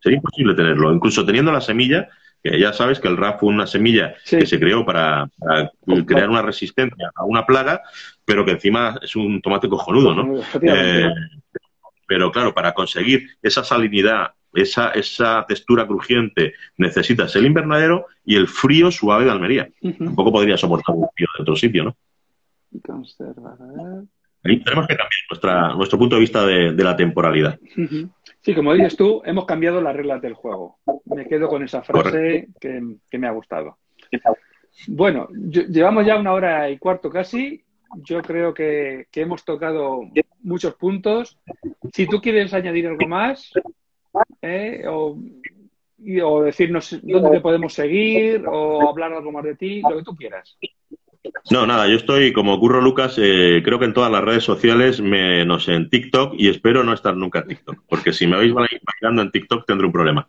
[0.01, 0.93] Sería imposible tenerlo.
[0.93, 2.09] Incluso teniendo la semilla,
[2.43, 5.29] ya sabes que el RAF fue una semilla que se creó para,
[6.07, 7.83] crear una resistencia a una plaga,
[8.25, 10.41] pero que encima es un tomate cojonudo, ¿no?
[10.63, 11.11] Eh,
[12.07, 18.49] pero claro, para conseguir esa salinidad, esa, esa textura crujiente, necesitas el invernadero y el
[18.49, 19.69] frío suave de Almería.
[19.99, 21.97] Tampoco podría soportar un frío de otro sitio, ¿no?
[24.45, 27.59] Ahí tenemos que cambiar nuestra, nuestro punto de vista de, la temporalidad.
[28.43, 30.79] Sí, como dices tú, hemos cambiado las reglas del juego.
[31.07, 33.79] Me quedo con esa frase que, me ha gustado.
[34.89, 37.65] Bueno, llevamos ya una hora y cuarto casi.
[37.97, 40.01] Yo creo que, hemos tocado
[40.43, 41.39] muchos puntos.
[41.93, 43.53] Si tú quieres añadir algo más
[44.43, 44.85] ¿eh?
[44.89, 45.19] o,
[46.25, 50.17] o decirnos dónde te podemos seguir o hablar algo más de ti, lo que tú
[50.17, 50.57] quieras.
[51.51, 55.01] No, nada, yo estoy como Curro Lucas, eh, creo que en todas las redes sociales,
[55.01, 59.23] menos en TikTok, y espero no estar nunca en TikTok, porque si me vais bailando
[59.23, 60.27] en TikTok tendré un problema.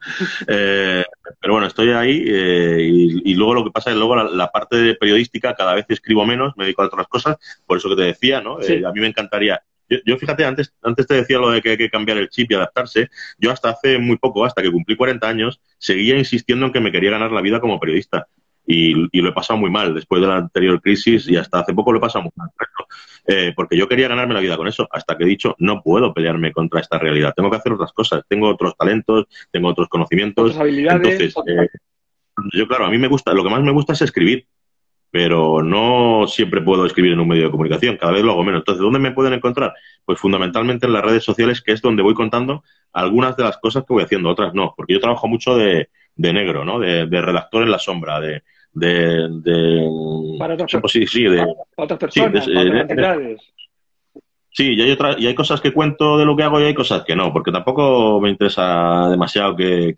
[0.47, 1.03] Eh,
[1.39, 2.89] pero bueno, estoy ahí eh,
[3.25, 6.53] y, luego lo que pasa es que luego la, parte periodística cada vez escribo menos,
[6.57, 8.57] me dedico a otras cosas, por eso que te decía, ¿no?
[8.57, 9.61] a mí me encantaría
[10.05, 12.55] yo, fíjate, antes, antes te decía lo de que hay que cambiar el chip y
[12.55, 13.09] adaptarse.
[13.37, 16.91] Yo hasta hace muy poco, hasta que cumplí 40 años, seguía insistiendo en que me
[16.91, 18.27] quería ganar la vida como periodista
[18.67, 21.93] y, lo he pasado muy mal después de la anterior crisis y hasta hace poco
[21.93, 22.49] lo he pasado muy mal.
[23.29, 26.13] Eh, porque yo quería ganarme la vida con eso, hasta que he dicho, no puedo
[26.13, 30.55] pelearme contra esta realidad, tengo que hacer otras cosas, tengo otros talentos, tengo otros conocimientos.
[30.57, 31.35] habilidades.
[31.35, 31.67] Entonces, eh,
[32.53, 34.47] yo, claro, a mí me gusta, lo que más me gusta es escribir,
[35.11, 38.61] pero no siempre puedo escribir en un medio de comunicación, cada vez lo hago menos.
[38.61, 39.73] Entonces, ¿dónde me pueden encontrar?
[40.05, 42.63] Pues fundamentalmente en las redes sociales, que es donde voy contando
[42.93, 46.63] algunas de las cosas que voy haciendo, otras no, porque yo trabajo mucho de, negro,
[46.63, 46.79] ¿no?
[46.79, 51.45] de redactor en la sombra, de, de, de para otras, sí, sí, de,
[51.75, 53.37] otras personas, sí, de,
[54.57, 56.73] Sí, y hay, otra, y hay cosas que cuento de lo que hago y hay
[56.73, 59.93] cosas que no, porque tampoco me interesa demasiado que,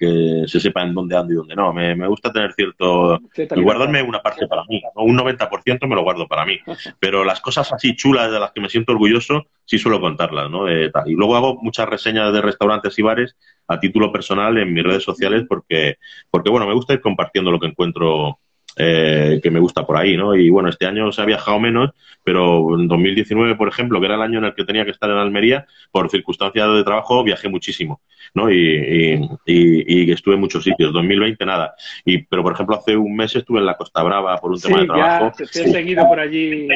[0.48, 1.72] se sepa en dónde ando y dónde no.
[1.72, 3.22] Me, gusta tener cierto...
[3.38, 4.82] y guardarme una parte para mí.
[4.96, 6.58] Un 90% me lo guardo para mí.
[7.00, 10.66] Pero las cosas así chulas de las que me siento orgulloso, sí suelo contarlas, ¿no?
[10.66, 14.84] De, y luego hago muchas reseñas de restaurantes y bares a título personal en mis
[14.84, 18.40] redes sociales porque, porque bueno, me gusta ir compartiendo lo que encuentro
[18.81, 20.34] eh, que me gusta por ahí, ¿no?
[20.35, 21.91] Y bueno, este año se ha viajado menos,
[22.23, 25.10] pero en 2019, por ejemplo, que era el año en el que tenía que estar
[25.10, 27.99] en Almería, por circunstancias de trabajo viajé muchísimo,
[28.34, 28.49] ¿no?
[28.49, 30.93] Y, y, estuve en muchos sitios.
[30.93, 31.76] 2020 nada.
[32.06, 34.80] Y, pero, por ejemplo, hace un mes estuve en la Costa Brava por un tema
[34.80, 35.31] de trabajo.
[35.38, 36.69] Ya te he seguido por allí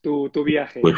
[0.00, 0.80] tu, tu viaje.
[0.80, 0.94] Pues,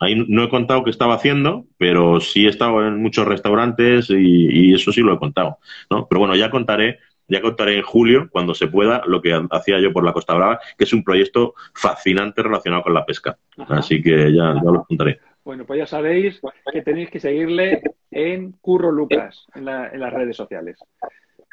[0.00, 4.70] Ahí no he contado qué estaba haciendo, pero sí he estado en muchos restaurantes y,
[4.70, 5.58] y, eso sí lo he contado,
[5.90, 6.08] ¿no?
[6.08, 9.92] Pero bueno, ya contaré ya contaré en julio, cuando se pueda, lo que hacía yo
[9.92, 13.38] por la Costa Brava, que es un proyecto fascinante relacionado con la pesca.
[13.68, 15.20] Así que ya, lo contaré.
[15.44, 16.40] Bueno, pues ya sabéis
[16.72, 20.78] que tenéis que seguirle en Curro Lucas, en, las redes sociales.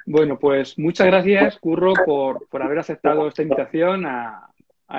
[0.05, 4.45] Bueno, pues muchas gracias, Curro, por, haber aceptado esta invitación a,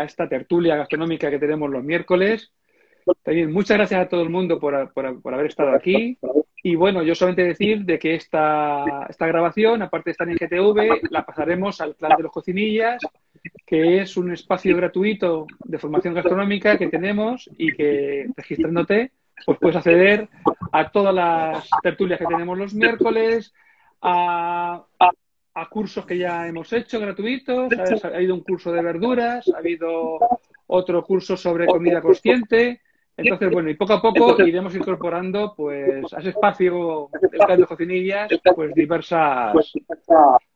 [0.05, 2.53] esta tertulia gastronómica que tenemos los miércoles.
[3.23, 6.19] También muchas gracias a todo el mundo por, por haber estado aquí.
[6.63, 11.11] Y bueno, yo solamente decir de que esta, esta grabación, aparte de estar en GTV,
[11.11, 13.01] la pasaremos al Clan de los Cocinillas,
[13.67, 19.13] que es un espacio gratuito de formación gastronómica que tenemos y que registrándote,
[19.47, 20.29] pues puedes acceder
[20.73, 23.55] a todas las tertulias que tenemos los miércoles,
[24.03, 24.85] a,
[25.55, 27.73] a, cursos que ya hemos hecho gratuitos,
[28.05, 30.19] ha habido un curso de verduras, ha habido
[30.67, 32.81] otro curso sobre comida consciente,
[33.23, 37.67] entonces, bueno, y poco a poco iremos incorporando pues a ese espacio del Cambio de
[37.67, 39.55] Cocinillas, pues diversas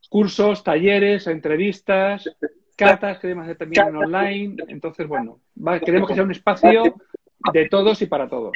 [0.08, 2.28] cursos, talleres, entrevistas,
[2.76, 4.56] catas que debemos hacer también en online.
[4.68, 5.40] Entonces, bueno,
[5.84, 6.94] queremos que sea un espacio
[7.52, 8.52] de todos y para todos.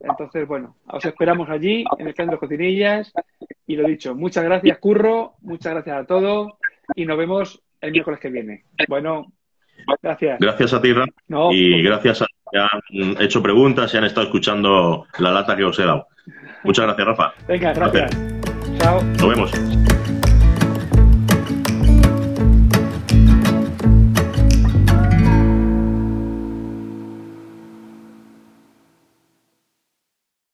[0.00, 3.12] Entonces, bueno, os esperamos allí en el Cambio de Cocinillas.
[3.66, 6.52] Y lo dicho, muchas gracias, Curro, muchas gracias a todos
[6.96, 8.64] y nos vemos el miércoles que viene.
[8.88, 9.32] Bueno.
[10.02, 10.38] Gracias.
[10.38, 11.12] Gracias a ti, Rafa.
[11.50, 15.78] y gracias a que han hecho preguntas y han estado escuchando la lata que os
[15.78, 16.08] he dado.
[16.62, 17.32] Muchas gracias, Rafa.
[17.48, 18.10] Venga, gracias.
[18.78, 19.02] Chao.
[19.02, 20.01] Nos vemos.